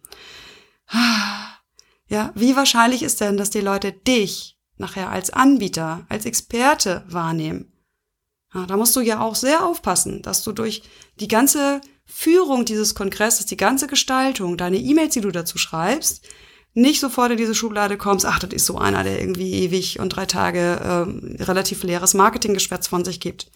Ja, 2.08 2.32
wie 2.36 2.56
wahrscheinlich 2.56 3.02
ist 3.02 3.20
denn, 3.20 3.38
dass 3.38 3.50
die 3.50 3.62
Leute 3.62 3.92
dich 3.92 4.58
nachher 4.78 5.10
als 5.10 5.32
Anbieter, 5.32 6.06
als 6.08 6.26
Experte 6.26 7.04
wahrnehmen? 7.08 7.74
Ja, 8.54 8.66
da 8.66 8.78
musst 8.78 8.96
du 8.96 9.02
ja 9.02 9.20
auch 9.20 9.36
sehr 9.36 9.66
aufpassen, 9.66 10.22
dass 10.22 10.44
du 10.44 10.52
durch 10.52 10.84
die 11.20 11.28
ganze 11.28 11.82
Führung 12.06 12.64
dieses 12.66 12.94
Kongresses, 12.94 13.48
die 13.48 13.58
ganze 13.58 13.88
Gestaltung, 13.88 14.56
deine 14.56 14.78
E-Mails, 14.78 15.14
die 15.14 15.22
du 15.22 15.32
dazu 15.32 15.58
schreibst, 15.58 16.26
nicht 16.76 17.00
sofort 17.00 17.32
in 17.32 17.38
diese 17.38 17.56
Schublade 17.56 17.98
kommst, 17.98 18.26
ach, 18.26 18.38
das 18.38 18.52
ist 18.52 18.66
so 18.66 18.78
einer, 18.78 19.04
der 19.04 19.20
irgendwie 19.20 19.64
ewig 19.64 20.00
und 20.00 20.10
drei 20.10 20.26
Tage 20.26 20.80
ähm, 20.84 21.38
relativ 21.40 21.84
leeres 21.84 22.14
Marketinggeschwätz 22.14 22.88
von 22.88 23.04
sich 23.04 23.20
gibt. 23.20 23.50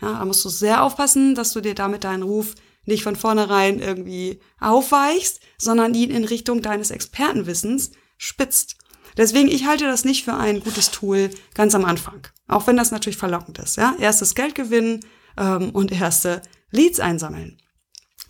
Ja, 0.00 0.18
da 0.18 0.24
musst 0.24 0.44
du 0.44 0.48
sehr 0.48 0.82
aufpassen, 0.82 1.34
dass 1.34 1.52
du 1.52 1.60
dir 1.60 1.74
damit 1.74 2.04
deinen 2.04 2.22
Ruf 2.22 2.54
nicht 2.84 3.04
von 3.04 3.14
vornherein 3.14 3.78
irgendwie 3.78 4.40
aufweichst, 4.58 5.40
sondern 5.58 5.94
ihn 5.94 6.10
in 6.10 6.24
Richtung 6.24 6.62
deines 6.62 6.90
Expertenwissens 6.90 7.92
spitzt. 8.16 8.76
Deswegen, 9.16 9.48
ich 9.48 9.66
halte 9.66 9.84
das 9.84 10.04
nicht 10.04 10.24
für 10.24 10.34
ein 10.34 10.60
gutes 10.60 10.90
Tool 10.90 11.30
ganz 11.54 11.74
am 11.74 11.84
Anfang. 11.84 12.26
Auch 12.48 12.66
wenn 12.66 12.76
das 12.76 12.90
natürlich 12.90 13.18
verlockend 13.18 13.58
ist. 13.58 13.76
Ja? 13.76 13.94
Erstes 13.98 14.34
Geld 14.34 14.54
gewinnen 14.54 15.00
ähm, 15.36 15.70
und 15.70 15.92
erste 15.92 16.40
Leads 16.70 16.98
einsammeln. 16.98 17.58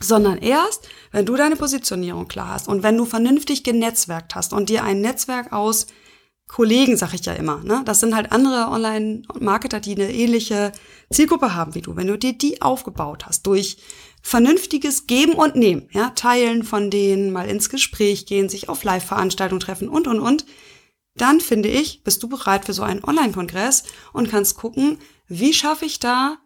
Sondern 0.03 0.39
erst, 0.39 0.89
wenn 1.13 1.27
du 1.27 1.37
deine 1.37 1.57
Positionierung 1.57 2.29
klar 2.29 2.49
hast 2.49 2.69
und 2.69 2.83
wenn 2.83 2.97
du 2.97 3.05
vernünftig 3.05 3.63
genetzwerkt 3.63 4.35
hast 4.35 4.53
und 4.53 4.69
dir 4.69 4.85
ein 4.85 5.01
Netzwerk 5.01 5.53
aus 5.53 5.87
Kollegen, 6.49 6.99
sag 6.99 7.15
ich 7.15 7.25
ja 7.25 7.33
immer, 7.33 7.63
ne? 7.65 7.83
Das 7.87 8.01
sind 8.01 8.15
halt 8.15 8.31
andere 8.31 8.69
Online-Marketer, 8.71 9.81
die 9.81 9.95
eine 9.95 10.13
ähnliche 10.13 10.73
Zielgruppe 11.11 11.55
haben 11.55 11.75
wie 11.75 11.81
du. 11.81 11.97
Wenn 11.97 12.09
du 12.09 12.19
dir 12.19 12.35
die 12.35 12.61
aufgebaut 12.61 13.25
hast 13.27 13.47
durch 13.47 13.79
vernünftiges 14.23 15.07
Geben 15.07 15.33
und 15.33 15.57
Nehmen, 15.57 15.89
ja, 15.93 16.11
teilen 16.11 16.63
von 16.63 16.91
denen, 16.91 17.33
mal 17.33 17.49
ins 17.49 17.71
Gespräch 17.71 18.27
gehen, 18.27 18.51
sich 18.51 18.69
auf 18.69 18.85
Live-Veranstaltungen 18.85 19.61
treffen 19.61 19.89
und, 19.89 20.07
und, 20.07 20.21
und, 20.21 20.45
dann 21.15 21.41
finde 21.41 21.69
ich, 21.71 22.05
bist 22.05 22.23
du 22.23 22.29
bereit 22.29 22.65
für 22.65 22.73
so 22.73 22.83
einen 22.83 23.05
Online-Kongress 23.05 23.85
und 24.13 24.31
kannst 24.31 24.57
gucken, 24.57 24.99
wie 25.27 25.55
schaffe 25.55 25.87
ich 25.87 26.01
da 26.01 26.39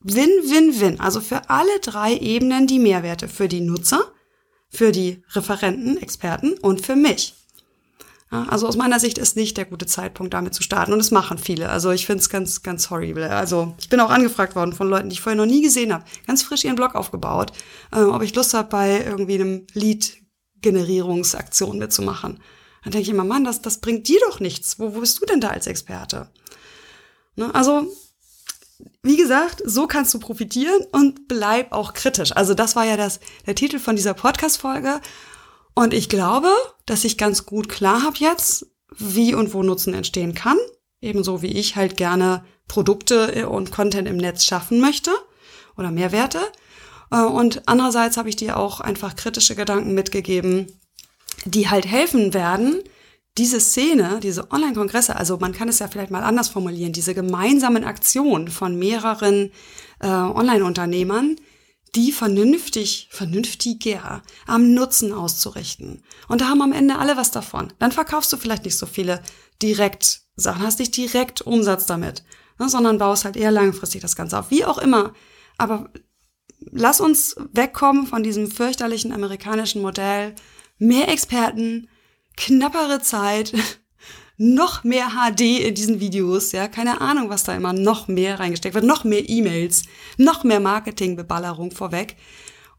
Win-Win-Win, 0.00 1.00
also 1.00 1.20
für 1.20 1.50
alle 1.50 1.80
drei 1.80 2.16
Ebenen 2.16 2.66
die 2.66 2.78
Mehrwerte 2.78 3.28
für 3.28 3.48
die 3.48 3.60
Nutzer, 3.60 4.12
für 4.70 4.92
die 4.92 5.22
Referenten, 5.32 5.96
Experten 5.96 6.54
und 6.58 6.84
für 6.84 6.96
mich. 6.96 7.34
Also 8.30 8.68
aus 8.68 8.76
meiner 8.76 9.00
Sicht 9.00 9.16
ist 9.16 9.36
nicht 9.36 9.56
der 9.56 9.64
gute 9.64 9.86
Zeitpunkt, 9.86 10.34
damit 10.34 10.52
zu 10.52 10.62
starten. 10.62 10.92
Und 10.92 11.00
es 11.00 11.10
machen 11.10 11.38
viele. 11.38 11.70
Also 11.70 11.92
ich 11.92 12.04
finde 12.04 12.20
es 12.20 12.28
ganz, 12.28 12.62
ganz 12.62 12.90
horrible. 12.90 13.30
Also 13.30 13.74
ich 13.78 13.88
bin 13.88 14.00
auch 14.00 14.10
angefragt 14.10 14.54
worden 14.54 14.74
von 14.74 14.90
Leuten, 14.90 15.08
die 15.08 15.14
ich 15.14 15.22
vorher 15.22 15.38
noch 15.38 15.50
nie 15.50 15.62
gesehen 15.62 15.94
habe. 15.94 16.04
Ganz 16.26 16.42
frisch 16.42 16.64
ihren 16.64 16.76
Blog 16.76 16.94
aufgebaut, 16.94 17.52
äh, 17.90 18.02
ob 18.02 18.20
ich 18.22 18.34
Lust 18.34 18.52
habe, 18.52 18.68
bei 18.68 19.02
irgendwie 19.02 19.36
einem 19.36 19.66
Lead-Generierungsaktion 19.72 21.78
mitzumachen. 21.78 22.40
Dann 22.84 22.92
denke 22.92 23.04
ich 23.04 23.08
immer, 23.08 23.24
Mann, 23.24 23.44
das, 23.44 23.62
das 23.62 23.78
bringt 23.78 24.08
dir 24.08 24.20
doch 24.28 24.40
nichts. 24.40 24.78
Wo, 24.78 24.94
wo 24.94 25.00
bist 25.00 25.22
du 25.22 25.26
denn 25.26 25.40
da 25.40 25.48
als 25.48 25.66
Experte? 25.66 26.30
Ne? 27.34 27.54
Also, 27.54 27.86
wie 29.02 29.16
gesagt, 29.16 29.62
so 29.64 29.86
kannst 29.86 30.12
du 30.14 30.18
profitieren 30.18 30.84
und 30.92 31.28
bleib 31.28 31.72
auch 31.72 31.94
kritisch. 31.94 32.32
Also 32.36 32.54
das 32.54 32.76
war 32.76 32.84
ja 32.84 32.96
das, 32.96 33.20
der 33.46 33.54
Titel 33.54 33.78
von 33.78 33.96
dieser 33.96 34.14
Podcast-Folge. 34.14 35.00
Und 35.74 35.94
ich 35.94 36.08
glaube, 36.08 36.50
dass 36.86 37.04
ich 37.04 37.18
ganz 37.18 37.46
gut 37.46 37.68
klar 37.68 38.02
habe 38.02 38.16
jetzt, 38.18 38.66
wie 38.96 39.34
und 39.34 39.54
wo 39.54 39.62
Nutzen 39.62 39.94
entstehen 39.94 40.34
kann. 40.34 40.58
Ebenso 41.00 41.42
wie 41.42 41.52
ich 41.52 41.76
halt 41.76 41.96
gerne 41.96 42.44
Produkte 42.66 43.48
und 43.48 43.70
Content 43.70 44.08
im 44.08 44.16
Netz 44.16 44.44
schaffen 44.44 44.80
möchte 44.80 45.12
oder 45.76 45.90
Mehrwerte. 45.90 46.40
Äh, 47.10 47.22
und 47.22 47.62
andererseits 47.66 48.16
habe 48.16 48.28
ich 48.28 48.36
dir 48.36 48.56
auch 48.56 48.80
einfach 48.80 49.16
kritische 49.16 49.54
Gedanken 49.54 49.94
mitgegeben, 49.94 50.66
die 51.44 51.68
halt 51.70 51.86
helfen 51.86 52.34
werden, 52.34 52.82
diese 53.38 53.60
Szene, 53.60 54.20
diese 54.20 54.50
Online-Kongresse, 54.50 55.16
also 55.16 55.38
man 55.38 55.52
kann 55.52 55.68
es 55.68 55.78
ja 55.78 55.88
vielleicht 55.88 56.10
mal 56.10 56.24
anders 56.24 56.48
formulieren, 56.48 56.92
diese 56.92 57.14
gemeinsamen 57.14 57.84
Aktionen 57.84 58.48
von 58.48 58.76
mehreren 58.78 59.50
äh, 60.00 60.08
Online-Unternehmern, 60.08 61.36
die 61.94 62.12
vernünftig, 62.12 63.08
vernünftiger 63.10 64.22
am 64.46 64.74
Nutzen 64.74 65.12
auszurichten. 65.12 66.02
Und 66.28 66.40
da 66.40 66.48
haben 66.48 66.60
am 66.62 66.72
Ende 66.72 66.98
alle 66.98 67.16
was 67.16 67.30
davon. 67.30 67.72
Dann 67.78 67.92
verkaufst 67.92 68.32
du 68.32 68.36
vielleicht 68.36 68.64
nicht 68.64 68.76
so 68.76 68.86
viele 68.86 69.22
direkt 69.62 70.22
Sachen, 70.36 70.62
hast 70.62 70.80
nicht 70.80 70.96
direkt 70.96 71.40
Umsatz 71.40 71.86
damit, 71.86 72.24
ne, 72.58 72.68
sondern 72.68 72.98
baust 72.98 73.24
halt 73.24 73.36
eher 73.36 73.50
langfristig 73.50 74.02
das 74.02 74.16
Ganze 74.16 74.38
auf. 74.38 74.50
Wie 74.50 74.64
auch 74.64 74.78
immer. 74.78 75.14
Aber 75.56 75.90
lass 76.70 77.00
uns 77.00 77.36
wegkommen 77.52 78.06
von 78.06 78.22
diesem 78.22 78.50
fürchterlichen 78.50 79.12
amerikanischen 79.12 79.80
Modell, 79.80 80.34
mehr 80.78 81.08
Experten, 81.08 81.88
knappere 82.38 83.00
Zeit, 83.02 83.52
noch 84.36 84.84
mehr 84.84 85.08
HD 85.10 85.40
in 85.60 85.74
diesen 85.74 86.00
Videos, 86.00 86.52
ja, 86.52 86.68
keine 86.68 87.00
Ahnung, 87.00 87.28
was 87.28 87.44
da 87.44 87.54
immer 87.54 87.72
noch 87.72 88.06
mehr 88.08 88.38
reingesteckt 88.38 88.74
wird, 88.74 88.84
noch 88.84 89.04
mehr 89.04 89.28
E-Mails, 89.28 89.82
noch 90.16 90.44
mehr 90.44 90.60
Marketingbeballerung 90.60 91.72
vorweg 91.72 92.16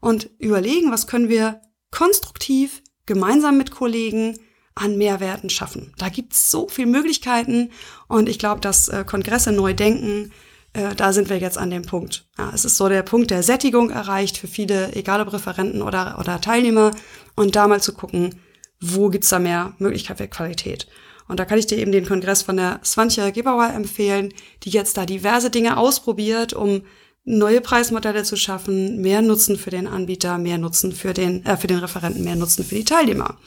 und 0.00 0.30
überlegen, 0.38 0.90
was 0.90 1.06
können 1.06 1.28
wir 1.28 1.60
konstruktiv 1.90 2.82
gemeinsam 3.04 3.58
mit 3.58 3.70
Kollegen 3.70 4.38
an 4.74 4.96
Mehrwerten 4.96 5.50
schaffen. 5.50 5.92
Da 5.98 6.08
gibt 6.08 6.32
es 6.32 6.50
so 6.50 6.68
viele 6.68 6.88
Möglichkeiten 6.88 7.70
und 8.08 8.28
ich 8.28 8.38
glaube, 8.38 8.60
dass 8.60 8.88
äh, 8.88 9.04
Kongresse 9.04 9.52
neu 9.52 9.74
denken 9.74 10.32
äh, 10.72 10.94
da 10.94 11.12
sind 11.12 11.28
wir 11.28 11.38
jetzt 11.38 11.58
an 11.58 11.70
dem 11.70 11.82
Punkt. 11.82 12.26
Ja, 12.38 12.52
es 12.54 12.64
ist 12.64 12.76
so 12.76 12.88
der 12.88 13.02
Punkt 13.02 13.30
der 13.30 13.42
Sättigung 13.42 13.90
erreicht 13.90 14.38
für 14.38 14.46
viele, 14.46 14.94
egal 14.94 15.20
ob 15.20 15.32
Referenten 15.32 15.82
oder, 15.82 16.18
oder 16.18 16.40
Teilnehmer. 16.40 16.92
Und 17.34 17.56
da 17.56 17.66
mal 17.66 17.82
zu 17.82 17.92
gucken, 17.92 18.40
wo 18.80 19.08
gibt's 19.08 19.28
da 19.28 19.38
mehr 19.38 19.74
Möglichkeit 19.78 20.18
für 20.18 20.28
Qualität. 20.28 20.88
Und 21.28 21.38
da 21.38 21.44
kann 21.44 21.58
ich 21.58 21.66
dir 21.66 21.78
eben 21.78 21.92
den 21.92 22.06
Kongress 22.06 22.42
von 22.42 22.56
der 22.56 22.80
Swantje 22.84 23.30
Gebauer 23.30 23.72
empfehlen, 23.72 24.34
die 24.64 24.70
jetzt 24.70 24.96
da 24.96 25.06
diverse 25.06 25.50
Dinge 25.50 25.76
ausprobiert, 25.76 26.54
um 26.54 26.82
neue 27.24 27.60
Preismodelle 27.60 28.24
zu 28.24 28.36
schaffen, 28.36 29.00
mehr 29.00 29.22
Nutzen 29.22 29.56
für 29.56 29.70
den 29.70 29.86
Anbieter, 29.86 30.38
mehr 30.38 30.58
Nutzen 30.58 30.92
für 30.92 31.12
den, 31.12 31.44
äh, 31.44 31.56
für 31.56 31.66
den 31.66 31.78
Referenten, 31.78 32.24
mehr 32.24 32.36
Nutzen 32.36 32.64
für 32.64 32.74
die 32.74 32.84
Teilnehmer. 32.84 33.38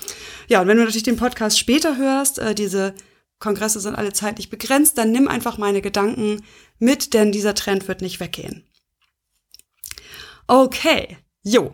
Ja, 0.48 0.62
und 0.62 0.68
wenn 0.68 0.78
du 0.78 0.84
natürlich 0.84 1.04
den 1.04 1.18
Podcast 1.18 1.60
später 1.60 1.98
hörst, 1.98 2.40
äh, 2.40 2.56
diese 2.56 2.94
Kongresse 3.40 3.80
sind 3.80 3.96
alle 3.96 4.14
zeitlich 4.14 4.50
begrenzt, 4.50 4.98
dann 4.98 5.12
nimm 5.12 5.28
einfach 5.28 5.58
meine 5.58 5.82
Gedanken 5.82 6.44
mit, 6.80 7.14
denn 7.14 7.32
dieser 7.32 7.56
Trend 7.56 7.88
wird 7.88 8.02
nicht 8.02 8.20
weggehen. 8.20 8.64
Okay, 10.48 11.18
jo, 11.42 11.74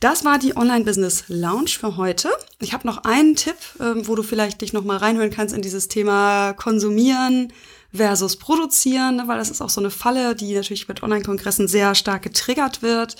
das 0.00 0.24
war 0.24 0.38
die 0.38 0.56
Online 0.56 0.84
Business 0.84 1.24
Lounge 1.28 1.70
für 1.78 1.96
heute. 1.96 2.30
Ich 2.60 2.72
habe 2.72 2.86
noch 2.86 3.04
einen 3.04 3.36
Tipp, 3.36 3.56
ähm, 3.80 4.06
wo 4.06 4.14
du 4.14 4.22
vielleicht 4.22 4.60
dich 4.60 4.72
noch 4.72 4.84
mal 4.84 4.96
reinhören 4.96 5.30
kannst 5.30 5.54
in 5.54 5.62
dieses 5.62 5.88
Thema 5.88 6.52
Konsumieren 6.52 7.52
versus 7.92 8.36
Produzieren, 8.36 9.26
weil 9.26 9.38
das 9.38 9.50
ist 9.50 9.62
auch 9.62 9.70
so 9.70 9.80
eine 9.80 9.90
Falle, 9.90 10.34
die 10.34 10.54
natürlich 10.54 10.88
mit 10.88 11.02
Online-Kongressen 11.02 11.68
sehr 11.68 11.94
stark 11.94 12.22
getriggert 12.22 12.82
wird, 12.82 13.16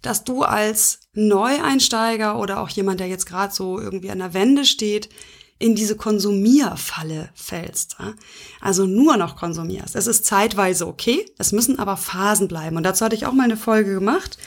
dass 0.00 0.24
du 0.24 0.42
als 0.42 1.00
Neueinsteiger 1.14 2.38
oder 2.38 2.60
auch 2.60 2.68
jemand, 2.68 3.00
der 3.00 3.08
jetzt 3.08 3.26
gerade 3.26 3.52
so 3.52 3.78
irgendwie 3.80 4.10
an 4.10 4.18
der 4.18 4.34
Wende 4.34 4.64
steht, 4.64 5.08
in 5.58 5.76
diese 5.76 5.96
Konsumierfalle 5.96 7.30
fällst. 7.34 7.96
Also 8.60 8.84
nur 8.84 9.16
noch 9.16 9.36
konsumierst. 9.36 9.94
Es 9.94 10.08
ist 10.08 10.26
zeitweise 10.26 10.88
okay, 10.88 11.24
es 11.38 11.52
müssen 11.52 11.78
aber 11.78 11.96
Phasen 11.96 12.48
bleiben. 12.48 12.76
Und 12.76 12.82
dazu 12.82 13.04
hatte 13.04 13.14
ich 13.14 13.26
auch 13.26 13.32
mal 13.32 13.44
eine 13.44 13.56
Folge 13.56 13.94
gemacht. 13.94 14.38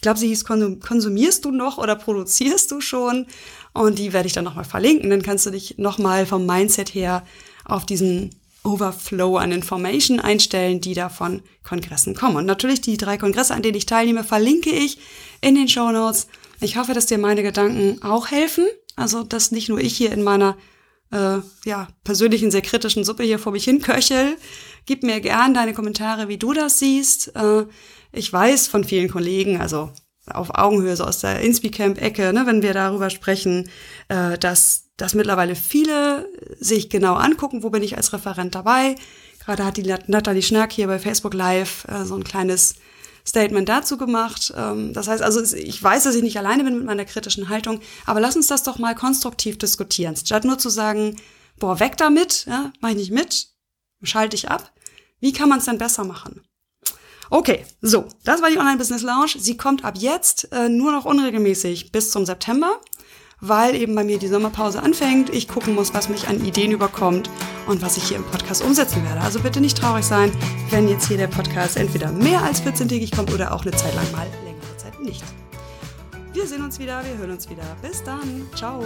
Ich 0.00 0.02
glaube, 0.02 0.18
sie 0.18 0.28
hieß 0.28 0.46
Konsumierst 0.46 1.44
du 1.44 1.50
noch 1.50 1.76
oder 1.76 1.94
produzierst 1.94 2.70
du 2.70 2.80
schon? 2.80 3.26
Und 3.74 3.98
die 3.98 4.14
werde 4.14 4.28
ich 4.28 4.32
dann 4.32 4.44
nochmal 4.44 4.64
verlinken. 4.64 5.10
Dann 5.10 5.20
kannst 5.20 5.44
du 5.44 5.50
dich 5.50 5.76
nochmal 5.76 6.24
vom 6.24 6.46
Mindset 6.46 6.94
her 6.94 7.22
auf 7.66 7.84
diesen 7.84 8.30
Overflow 8.64 9.36
an 9.36 9.52
Information 9.52 10.18
einstellen, 10.18 10.80
die 10.80 10.94
da 10.94 11.10
von 11.10 11.42
Kongressen 11.64 12.14
kommen. 12.14 12.36
Und 12.36 12.46
natürlich 12.46 12.80
die 12.80 12.96
drei 12.96 13.18
Kongresse, 13.18 13.52
an 13.52 13.60
denen 13.60 13.76
ich 13.76 13.84
teilnehme, 13.84 14.24
verlinke 14.24 14.70
ich 14.70 14.96
in 15.42 15.54
den 15.54 15.68
Show 15.68 15.90
Notes. 15.90 16.28
Ich 16.62 16.78
hoffe, 16.78 16.94
dass 16.94 17.04
dir 17.04 17.18
meine 17.18 17.42
Gedanken 17.42 18.02
auch 18.02 18.30
helfen. 18.30 18.64
Also, 18.96 19.22
dass 19.22 19.50
nicht 19.50 19.68
nur 19.68 19.80
ich 19.80 19.94
hier 19.94 20.12
in 20.12 20.22
meiner 20.22 20.56
äh, 21.12 21.40
ja, 21.66 21.88
persönlichen, 22.04 22.50
sehr 22.50 22.62
kritischen 22.62 23.04
Suppe 23.04 23.24
hier 23.24 23.38
vor 23.38 23.52
mich 23.52 23.64
hin 23.64 23.82
köchel. 23.82 24.38
Gib 24.86 25.02
mir 25.02 25.20
gern 25.20 25.52
deine 25.52 25.74
Kommentare, 25.74 26.28
wie 26.28 26.38
du 26.38 26.54
das 26.54 26.78
siehst. 26.78 27.36
Äh, 27.36 27.66
ich 28.12 28.32
weiß 28.32 28.68
von 28.68 28.84
vielen 28.84 29.10
Kollegen, 29.10 29.60
also 29.60 29.90
auf 30.26 30.50
Augenhöhe, 30.54 30.96
so 30.96 31.04
aus 31.04 31.20
der 31.20 31.40
Inspicamp-Ecke, 31.40 32.32
ne, 32.32 32.46
wenn 32.46 32.62
wir 32.62 32.74
darüber 32.74 33.10
sprechen, 33.10 33.68
äh, 34.08 34.38
dass, 34.38 34.84
dass 34.96 35.14
mittlerweile 35.14 35.56
viele 35.56 36.28
sich 36.58 36.90
genau 36.90 37.14
angucken, 37.14 37.62
wo 37.62 37.70
bin 37.70 37.82
ich 37.82 37.96
als 37.96 38.12
Referent 38.12 38.54
dabei. 38.54 38.94
Gerade 39.44 39.64
hat 39.64 39.76
die 39.76 39.94
Nathalie 40.06 40.42
Schnack 40.42 40.72
hier 40.72 40.86
bei 40.86 40.98
Facebook 40.98 41.34
Live 41.34 41.86
äh, 41.88 42.04
so 42.04 42.14
ein 42.14 42.24
kleines 42.24 42.76
Statement 43.26 43.68
dazu 43.68 43.96
gemacht. 43.96 44.52
Ähm, 44.56 44.92
das 44.92 45.08
heißt 45.08 45.22
also, 45.22 45.42
ich 45.56 45.82
weiß, 45.82 46.04
dass 46.04 46.14
ich 46.14 46.22
nicht 46.22 46.38
alleine 46.38 46.64
bin 46.64 46.76
mit 46.76 46.84
meiner 46.84 47.04
kritischen 47.04 47.48
Haltung, 47.48 47.80
aber 48.06 48.20
lass 48.20 48.36
uns 48.36 48.46
das 48.46 48.62
doch 48.62 48.78
mal 48.78 48.94
konstruktiv 48.94 49.58
diskutieren. 49.58 50.16
Statt 50.16 50.44
nur 50.44 50.58
zu 50.58 50.68
sagen, 50.68 51.16
boah, 51.58 51.80
weg 51.80 51.96
damit, 51.96 52.46
ja, 52.46 52.72
mach 52.80 52.90
ich 52.90 52.96
nicht 52.96 53.12
mit, 53.12 53.48
schalte 54.02 54.36
ich 54.36 54.48
ab. 54.48 54.72
Wie 55.20 55.32
kann 55.32 55.48
man 55.48 55.58
es 55.58 55.66
denn 55.66 55.78
besser 55.78 56.04
machen? 56.04 56.42
Okay, 57.30 57.64
so, 57.80 58.06
das 58.24 58.42
war 58.42 58.50
die 58.50 58.58
Online-Business 58.58 59.02
Lounge. 59.02 59.32
Sie 59.38 59.56
kommt 59.56 59.84
ab 59.84 59.94
jetzt 59.96 60.52
äh, 60.52 60.68
nur 60.68 60.92
noch 60.92 61.04
unregelmäßig 61.04 61.92
bis 61.92 62.10
zum 62.10 62.26
September 62.26 62.80
weil 63.40 63.74
eben 63.74 63.94
bei 63.94 64.04
mir 64.04 64.18
die 64.18 64.28
Sommerpause 64.28 64.82
anfängt, 64.82 65.30
ich 65.30 65.48
gucken 65.48 65.74
muss, 65.74 65.94
was 65.94 66.08
mich 66.08 66.28
an 66.28 66.44
Ideen 66.44 66.72
überkommt 66.72 67.30
und 67.66 67.82
was 67.82 67.96
ich 67.96 68.04
hier 68.04 68.18
im 68.18 68.24
Podcast 68.24 68.62
umsetzen 68.62 69.02
werde. 69.04 69.20
Also 69.20 69.40
bitte 69.40 69.60
nicht 69.60 69.78
traurig 69.78 70.04
sein, 70.04 70.30
wenn 70.70 70.88
jetzt 70.88 71.08
hier 71.08 71.16
der 71.16 71.26
Podcast 71.26 71.76
entweder 71.76 72.12
mehr 72.12 72.42
als 72.42 72.62
14-tägig 72.62 73.14
kommt 73.14 73.32
oder 73.32 73.54
auch 73.54 73.62
eine 73.62 73.72
Zeit 73.72 73.94
lang 73.94 74.10
mal 74.12 74.26
längere 74.44 74.76
Zeit 74.76 75.00
nicht. 75.00 75.24
Wir 76.32 76.46
sehen 76.46 76.62
uns 76.62 76.78
wieder, 76.78 77.02
wir 77.04 77.18
hören 77.18 77.32
uns 77.32 77.48
wieder. 77.48 77.64
Bis 77.82 78.02
dann. 78.04 78.46
Ciao. 78.54 78.84